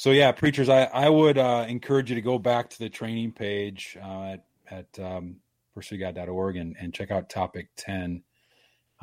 so 0.00 0.12
yeah, 0.12 0.32
preachers, 0.32 0.70
I, 0.70 0.84
I 0.84 1.10
would 1.10 1.36
uh, 1.36 1.66
encourage 1.68 2.08
you 2.08 2.14
to 2.14 2.22
go 2.22 2.38
back 2.38 2.70
to 2.70 2.78
the 2.78 2.88
training 2.88 3.32
page 3.32 3.98
uh, 4.02 4.22
at, 4.32 4.44
at 4.70 4.98
um, 4.98 5.36
pursuegod.org 5.76 6.56
and, 6.56 6.74
and 6.80 6.94
check 6.94 7.10
out 7.10 7.28
topic 7.28 7.68
10, 7.76 8.22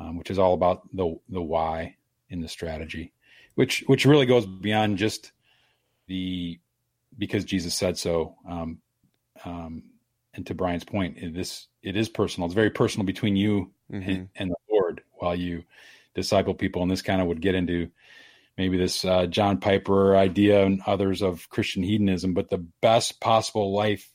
um, 0.00 0.16
which 0.18 0.28
is 0.28 0.40
all 0.40 0.54
about 0.54 0.92
the, 0.92 1.16
the 1.28 1.40
why 1.40 1.94
in 2.30 2.40
the 2.40 2.48
strategy, 2.48 3.12
which, 3.54 3.84
which 3.86 4.06
really 4.06 4.26
goes 4.26 4.44
beyond 4.44 4.98
just 4.98 5.30
the, 6.08 6.58
because 7.16 7.44
Jesus 7.44 7.76
said 7.76 7.96
so. 7.96 8.34
Um, 8.44 8.78
um, 9.44 9.84
and 10.34 10.44
to 10.48 10.54
Brian's 10.56 10.82
point, 10.82 11.16
it, 11.16 11.32
this, 11.32 11.68
it 11.80 11.96
is 11.96 12.08
personal. 12.08 12.46
It's 12.46 12.56
very 12.56 12.70
personal 12.70 13.06
between 13.06 13.36
you 13.36 13.70
mm-hmm. 13.88 14.10
and, 14.10 14.28
and 14.34 14.50
the 14.50 14.56
Lord 14.68 15.02
while 15.12 15.36
you 15.36 15.62
disciple 16.16 16.54
people. 16.54 16.82
And 16.82 16.90
this 16.90 17.02
kind 17.02 17.22
of 17.22 17.28
would 17.28 17.40
get 17.40 17.54
into, 17.54 17.88
maybe 18.58 18.76
this 18.76 19.04
uh, 19.04 19.26
John 19.26 19.58
Piper 19.58 20.16
idea 20.16 20.64
and 20.64 20.82
others 20.86 21.22
of 21.22 21.48
Christian 21.48 21.82
hedonism, 21.82 22.34
but 22.34 22.50
the 22.50 22.66
best 22.82 23.20
possible 23.20 23.72
life 23.72 24.12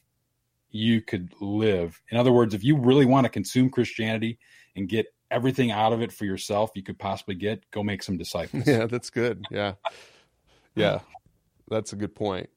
you 0.69 1.01
could 1.01 1.33
live. 1.39 2.01
In 2.11 2.17
other 2.17 2.31
words, 2.31 2.53
if 2.53 2.63
you 2.63 2.77
really 2.77 3.05
want 3.05 3.25
to 3.25 3.29
consume 3.29 3.69
Christianity 3.69 4.37
and 4.75 4.89
get 4.89 5.07
everything 5.31 5.71
out 5.71 5.93
of 5.93 6.01
it 6.01 6.11
for 6.11 6.25
yourself 6.25 6.71
you 6.75 6.83
could 6.83 6.99
possibly 6.99 7.35
get, 7.35 7.69
go 7.71 7.81
make 7.83 8.03
some 8.03 8.17
disciples. 8.17 8.67
Yeah, 8.67 8.85
that's 8.85 9.09
good. 9.09 9.45
Yeah. 9.49 9.73
Yeah. 10.75 10.99
That's 11.69 11.93
a 11.93 11.95
good 11.95 12.13
point. 12.13 12.49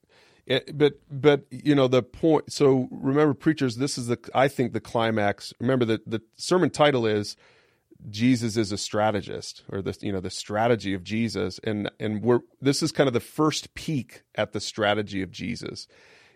It, 0.45 0.77
but 0.77 0.93
but 1.11 1.45
you 1.49 1.75
know 1.75 1.89
the 1.89 2.01
point 2.01 2.53
so 2.53 2.87
remember 2.89 3.33
preachers 3.33 3.75
this 3.75 3.97
is 3.97 4.07
the 4.07 4.17
i 4.33 4.47
think 4.47 4.71
the 4.71 4.79
climax 4.79 5.53
remember 5.59 5.83
that 5.83 6.09
the 6.09 6.21
sermon 6.37 6.69
title 6.69 7.05
is 7.05 7.35
Jesus 8.09 8.57
is 8.57 8.71
a 8.71 8.77
strategist 8.77 9.63
or 9.71 9.81
the 9.81 9.97
you 10.01 10.11
know 10.11 10.19
the 10.19 10.29
strategy 10.29 10.93
of 10.93 11.03
Jesus. 11.03 11.59
And 11.63 11.89
and 11.99 12.21
we're 12.21 12.39
this 12.61 12.83
is 12.83 12.91
kind 12.91 13.07
of 13.07 13.13
the 13.13 13.19
first 13.19 13.73
peek 13.73 14.23
at 14.35 14.53
the 14.53 14.59
strategy 14.59 15.21
of 15.21 15.31
Jesus 15.31 15.87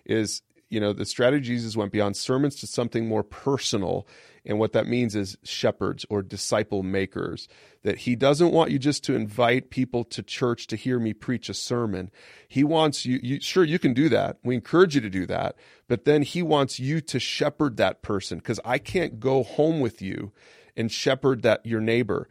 is 0.06 0.42
you 0.70 0.80
know 0.80 0.94
the 0.94 1.06
strategy 1.06 1.48
Jesus 1.48 1.78
went 1.78 1.92
beyond 1.92 2.18
sermons 2.18 2.56
to 2.58 2.68
something 2.68 3.08
more 3.08 3.24
personal. 3.24 4.08
And 4.44 4.58
what 4.58 4.74
that 4.74 4.88
means 4.88 5.16
is 5.16 5.38
shepherds 5.44 6.04
or 6.10 6.24
disciple 6.24 6.82
makers 6.82 7.48
that 7.84 8.00
he 8.00 8.16
doesn't 8.16 8.52
want 8.52 8.72
you 8.72 8.80
just 8.80 9.04
to 9.04 9.16
invite 9.16 9.70
people 9.70 10.04
to 10.06 10.24
church 10.24 10.66
to 10.68 10.76
hear 10.76 11.00
me 11.00 11.14
preach 11.14 11.48
a 11.48 11.54
sermon. 11.54 12.10
He 12.48 12.64
wants 12.64 13.06
you, 13.06 13.20
you 13.22 13.40
sure 13.40 13.64
you 13.64 13.78
can 13.78 13.94
do 13.94 14.10
that. 14.10 14.38
We 14.44 14.56
encourage 14.56 14.96
you 14.96 15.02
to 15.02 15.12
do 15.12 15.28
that. 15.28 15.58
But 15.88 16.06
then 16.06 16.24
he 16.24 16.42
wants 16.42 16.80
you 16.80 17.02
to 17.02 17.20
shepherd 17.20 17.78
that 17.78 18.02
person 18.02 18.40
because 18.40 18.60
I 18.66 18.80
can't 18.80 19.20
go 19.20 19.44
home 19.44 19.80
with 19.80 20.02
you 20.02 20.32
and 20.76 20.92
shepherd 20.92 21.42
that 21.44 21.66
your 21.66 21.82
neighbor. 21.82 22.28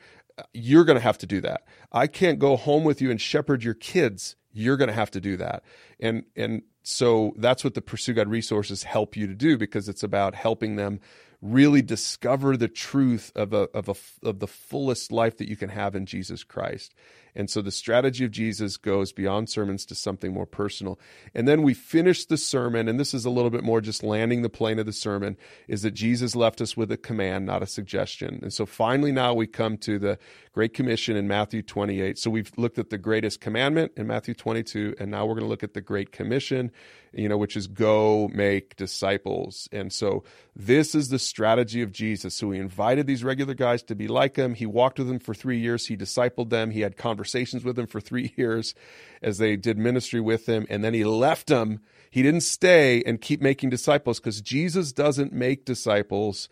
You're 0.52 0.84
going 0.84 0.98
to 0.98 1.02
have 1.02 1.18
to 1.18 1.26
do 1.26 1.40
that. 1.42 1.64
I 1.92 2.06
can't 2.06 2.38
go 2.38 2.56
home 2.56 2.84
with 2.84 3.00
you 3.00 3.10
and 3.10 3.20
shepherd 3.20 3.62
your 3.62 3.74
kids. 3.74 4.36
You're 4.52 4.76
going 4.76 4.88
to 4.88 4.94
have 4.94 5.10
to 5.12 5.20
do 5.20 5.36
that. 5.36 5.62
And 6.00 6.24
and 6.36 6.62
so 6.82 7.34
that's 7.36 7.62
what 7.62 7.74
the 7.74 7.82
Pursue 7.82 8.14
God 8.14 8.28
resources 8.28 8.84
help 8.84 9.16
you 9.16 9.26
to 9.26 9.34
do 9.34 9.58
because 9.58 9.88
it's 9.88 10.02
about 10.02 10.34
helping 10.34 10.76
them 10.76 11.00
really 11.42 11.82
discover 11.82 12.56
the 12.56 12.68
truth 12.68 13.32
of 13.34 13.52
a, 13.52 13.68
of 13.74 13.88
a, 13.88 14.28
of 14.28 14.40
the 14.40 14.46
fullest 14.46 15.10
life 15.10 15.38
that 15.38 15.48
you 15.48 15.56
can 15.56 15.70
have 15.70 15.94
in 15.94 16.06
Jesus 16.06 16.44
Christ. 16.44 16.94
And 17.34 17.48
so 17.48 17.62
the 17.62 17.70
strategy 17.70 18.24
of 18.24 18.30
Jesus 18.30 18.76
goes 18.76 19.12
beyond 19.12 19.48
sermons 19.48 19.84
to 19.86 19.94
something 19.94 20.32
more 20.32 20.46
personal. 20.46 20.98
And 21.34 21.46
then 21.46 21.62
we 21.62 21.74
finish 21.74 22.24
the 22.24 22.36
sermon, 22.36 22.88
and 22.88 22.98
this 22.98 23.14
is 23.14 23.24
a 23.24 23.30
little 23.30 23.50
bit 23.50 23.64
more 23.64 23.80
just 23.80 24.02
landing 24.02 24.42
the 24.42 24.48
plane 24.48 24.78
of 24.78 24.86
the 24.86 24.92
sermon, 24.92 25.36
is 25.68 25.82
that 25.82 25.92
Jesus 25.92 26.36
left 26.36 26.60
us 26.60 26.76
with 26.76 26.92
a 26.92 26.96
command, 26.96 27.46
not 27.46 27.62
a 27.62 27.66
suggestion. 27.66 28.40
And 28.42 28.52
so 28.52 28.66
finally 28.66 29.12
now 29.12 29.34
we 29.34 29.46
come 29.46 29.76
to 29.78 29.98
the 29.98 30.18
Great 30.52 30.74
Commission 30.74 31.16
in 31.16 31.28
Matthew 31.28 31.62
28. 31.62 32.18
So 32.18 32.30
we've 32.30 32.50
looked 32.56 32.78
at 32.78 32.90
the 32.90 32.98
greatest 32.98 33.40
commandment 33.40 33.92
in 33.96 34.06
Matthew 34.06 34.34
22, 34.34 34.96
and 34.98 35.10
now 35.10 35.24
we're 35.24 35.34
going 35.34 35.44
to 35.44 35.48
look 35.48 35.62
at 35.62 35.74
the 35.74 35.80
Great 35.80 36.10
Commission, 36.10 36.72
you 37.12 37.28
know, 37.28 37.38
which 37.38 37.56
is 37.56 37.68
go 37.68 38.28
make 38.32 38.74
disciples. 38.76 39.68
And 39.70 39.92
so 39.92 40.24
this 40.56 40.94
is 40.94 41.08
the 41.08 41.18
strategy 41.20 41.82
of 41.82 41.92
Jesus. 41.92 42.34
So 42.34 42.50
he 42.50 42.58
invited 42.58 43.06
these 43.06 43.22
regular 43.22 43.54
guys 43.54 43.82
to 43.84 43.94
be 43.94 44.08
like 44.08 44.36
him. 44.36 44.54
He 44.54 44.66
walked 44.66 44.98
with 44.98 45.06
them 45.06 45.20
for 45.20 45.34
three 45.34 45.58
years. 45.58 45.86
He 45.86 45.96
discipled 45.96 46.50
them. 46.50 46.72
He 46.72 46.80
had 46.80 46.96
conversations 46.96 47.29
with 47.34 47.78
him 47.78 47.86
for 47.86 48.00
three 48.00 48.32
years 48.36 48.74
as 49.22 49.38
they 49.38 49.56
did 49.56 49.78
ministry 49.78 50.20
with 50.20 50.46
him. 50.46 50.66
And 50.68 50.84
then 50.84 50.94
he 50.94 51.04
left 51.04 51.48
them. 51.48 51.80
He 52.10 52.22
didn't 52.22 52.42
stay 52.42 53.02
and 53.04 53.20
keep 53.20 53.40
making 53.40 53.70
disciples 53.70 54.18
because 54.18 54.40
Jesus 54.40 54.92
doesn't 54.92 55.32
make 55.32 55.64
disciples. 55.64 56.48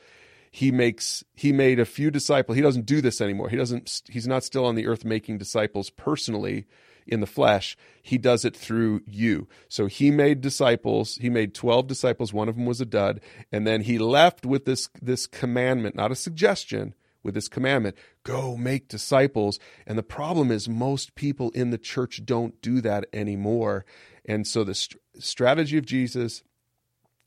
He 0.51 0.71
makes 0.71 1.25
he 1.35 1.53
made 1.53 1.79
a 1.79 1.85
few 1.85 2.11
disciples. 2.11 2.57
He 2.57 2.63
doesn't 2.63 2.87
do 2.87 3.01
this 3.01 3.21
anymore. 3.21 3.49
He 3.49 3.57
doesn't 3.57 4.03
he's 4.09 4.27
not 4.27 4.45
still 4.45 4.65
on 4.65 4.77
the 4.77 4.87
earth 4.87 5.05
making 5.05 5.39
disciples 5.39 5.91
personally 5.91 6.67
in 7.07 7.21
the 7.21 7.27
flesh. 7.27 7.77
He 8.03 8.19
does 8.19 8.45
it 8.45 8.57
through 8.57 9.03
you. 9.07 9.49
So 9.69 9.87
he 9.87 10.11
made 10.11 10.41
disciples. 10.41 11.17
He 11.17 11.31
made 11.31 11.55
12 11.55 11.87
disciples. 11.87 12.33
One 12.33 12.49
of 12.49 12.57
them 12.57 12.67
was 12.67 12.81
a 12.81 12.87
dud. 12.87 13.21
And 13.51 13.67
then 13.67 13.83
he 13.83 13.99
left 13.99 14.47
with 14.47 14.65
this 14.65 14.89
this 15.03 15.27
commandment 15.27 15.97
not 15.97 16.13
a 16.13 16.17
suggestion 16.17 16.95
with 17.23 17.35
this 17.35 17.49
commandment 17.49 17.97
go 18.23 18.57
make 18.57 18.89
disciples. 18.89 19.59
And 19.87 19.99
the 19.99 20.03
problem 20.03 20.51
is 20.51 20.69
most 20.69 21.15
people 21.15 21.51
in 21.51 21.71
the 21.71 21.79
church 21.79 22.23
don't 22.25 22.61
do 22.63 22.81
that 22.81 23.07
anymore. 23.13 23.85
And 24.25 24.47
so 24.47 24.65
the 24.65 24.75
st- 24.75 25.01
strategy 25.19 25.79
of 25.79 25.87
jesus 25.87 26.43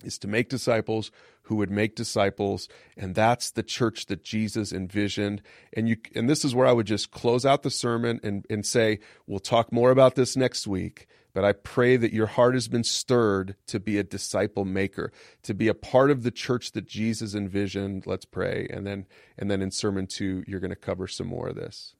is 0.03 0.17
to 0.19 0.27
make 0.27 0.49
disciples 0.49 1.11
who 1.43 1.55
would 1.55 1.71
make 1.71 1.95
disciples. 1.95 2.67
And 2.95 3.15
that's 3.15 3.51
the 3.51 3.63
church 3.63 4.05
that 4.07 4.23
Jesus 4.23 4.71
envisioned. 4.71 5.41
And 5.73 5.89
you 5.89 5.97
and 6.15 6.29
this 6.29 6.45
is 6.45 6.55
where 6.55 6.67
I 6.67 6.71
would 6.71 6.87
just 6.87 7.11
close 7.11 7.45
out 7.45 7.63
the 7.63 7.69
sermon 7.69 8.19
and 8.23 8.45
and 8.49 8.65
say 8.65 8.99
we'll 9.27 9.39
talk 9.39 9.71
more 9.71 9.91
about 9.91 10.15
this 10.15 10.35
next 10.35 10.67
week 10.67 11.07
but 11.33 11.43
I 11.43 11.53
pray 11.53 11.97
that 11.97 12.13
your 12.13 12.27
heart 12.27 12.53
has 12.53 12.67
been 12.67 12.83
stirred 12.83 13.55
to 13.67 13.79
be 13.79 13.97
a 13.97 14.03
disciple 14.03 14.65
maker 14.65 15.11
to 15.43 15.53
be 15.53 15.67
a 15.67 15.73
part 15.73 16.11
of 16.11 16.23
the 16.23 16.31
church 16.31 16.71
that 16.73 16.87
Jesus 16.87 17.35
envisioned. 17.35 18.05
Let's 18.05 18.25
pray. 18.25 18.67
And 18.69 18.85
then 18.85 19.05
and 19.37 19.49
then 19.49 19.61
in 19.61 19.71
sermon 19.71 20.07
2 20.07 20.45
you're 20.47 20.59
going 20.59 20.69
to 20.69 20.75
cover 20.75 21.07
some 21.07 21.27
more 21.27 21.49
of 21.49 21.55
this. 21.55 21.95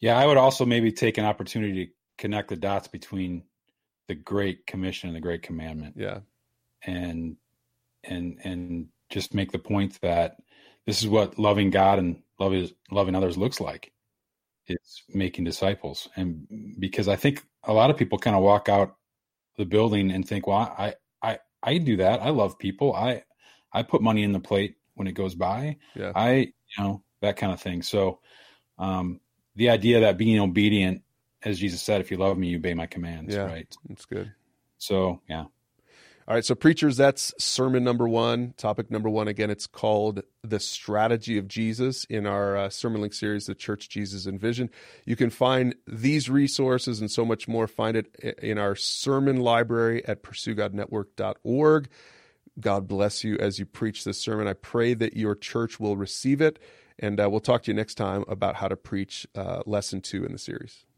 Yeah 0.00 0.18
I 0.18 0.26
would 0.26 0.36
also 0.36 0.64
maybe 0.64 0.92
take 0.92 1.18
an 1.18 1.24
opportunity 1.24 1.86
to 1.86 1.92
connect 2.16 2.48
the 2.48 2.56
dots 2.56 2.88
between 2.88 3.44
the 4.08 4.14
great 4.14 4.66
commission 4.66 5.08
and 5.08 5.16
the 5.16 5.20
great 5.20 5.42
commandment. 5.42 5.94
Yeah. 5.96 6.20
And 6.82 7.36
and 8.04 8.38
and 8.44 8.88
just 9.10 9.34
make 9.34 9.52
the 9.52 9.58
point 9.58 10.00
that 10.02 10.36
this 10.86 11.02
is 11.02 11.08
what 11.08 11.38
loving 11.38 11.70
God 11.70 11.98
and 11.98 12.22
loving 12.38 12.70
loving 12.90 13.14
others 13.14 13.36
looks 13.36 13.60
like. 13.60 13.92
It's 14.68 15.02
making 15.08 15.44
disciples, 15.44 16.08
and 16.16 16.46
because 16.78 17.08
I 17.08 17.16
think 17.16 17.44
a 17.64 17.72
lot 17.72 17.90
of 17.90 17.96
people 17.96 18.18
kind 18.18 18.36
of 18.36 18.42
walk 18.42 18.68
out 18.68 18.96
the 19.56 19.64
building 19.64 20.10
and 20.10 20.26
think, 20.26 20.46
"Well, 20.46 20.58
I 20.58 20.94
I 21.22 21.38
I 21.62 21.78
do 21.78 21.96
that. 21.98 22.22
I 22.22 22.30
love 22.30 22.58
people. 22.58 22.94
I 22.94 23.24
I 23.72 23.82
put 23.82 24.02
money 24.02 24.22
in 24.22 24.32
the 24.32 24.40
plate 24.40 24.76
when 24.94 25.06
it 25.08 25.12
goes 25.12 25.34
by. 25.34 25.76
Yeah. 25.94 26.12
I 26.14 26.32
you 26.36 26.78
know 26.78 27.02
that 27.20 27.36
kind 27.36 27.52
of 27.52 27.60
thing." 27.60 27.82
So, 27.82 28.20
um, 28.78 29.20
the 29.56 29.70
idea 29.70 30.00
that 30.00 30.18
being 30.18 30.38
obedient, 30.38 31.02
as 31.42 31.58
Jesus 31.58 31.82
said, 31.82 32.00
"If 32.00 32.10
you 32.10 32.16
love 32.16 32.38
me, 32.38 32.48
you 32.48 32.58
obey 32.58 32.74
my 32.74 32.86
commands." 32.86 33.34
Yeah, 33.34 33.44
right. 33.44 33.76
That's 33.88 34.06
good. 34.06 34.32
So 34.78 35.22
yeah. 35.28 35.46
All 36.28 36.34
right, 36.34 36.44
so 36.44 36.54
preachers, 36.54 36.98
that's 36.98 37.32
sermon 37.42 37.82
number 37.82 38.06
one, 38.06 38.52
topic 38.58 38.90
number 38.90 39.08
one. 39.08 39.28
Again, 39.28 39.48
it's 39.48 39.66
called 39.66 40.20
The 40.42 40.60
Strategy 40.60 41.38
of 41.38 41.48
Jesus 41.48 42.04
in 42.04 42.26
our 42.26 42.54
uh, 42.54 42.68
sermon 42.68 43.00
link 43.00 43.14
series, 43.14 43.46
The 43.46 43.54
Church 43.54 43.88
Jesus 43.88 44.26
Envision. 44.26 44.68
You 45.06 45.16
can 45.16 45.30
find 45.30 45.74
these 45.86 46.28
resources 46.28 47.00
and 47.00 47.10
so 47.10 47.24
much 47.24 47.48
more. 47.48 47.66
Find 47.66 47.96
it 47.96 48.14
in 48.42 48.58
our 48.58 48.76
sermon 48.76 49.40
library 49.40 50.04
at 50.04 50.22
pursuegodnetwork.org. 50.22 51.88
God 52.60 52.86
bless 52.86 53.24
you 53.24 53.38
as 53.38 53.58
you 53.58 53.64
preach 53.64 54.04
this 54.04 54.20
sermon. 54.20 54.46
I 54.46 54.52
pray 54.52 54.92
that 54.92 55.16
your 55.16 55.34
church 55.34 55.80
will 55.80 55.96
receive 55.96 56.42
it, 56.42 56.58
and 56.98 57.18
uh, 57.18 57.30
we'll 57.30 57.40
talk 57.40 57.62
to 57.62 57.70
you 57.70 57.74
next 57.74 57.94
time 57.94 58.26
about 58.28 58.56
how 58.56 58.68
to 58.68 58.76
preach 58.76 59.26
uh, 59.34 59.62
lesson 59.64 60.02
two 60.02 60.26
in 60.26 60.32
the 60.32 60.38
series. 60.38 60.84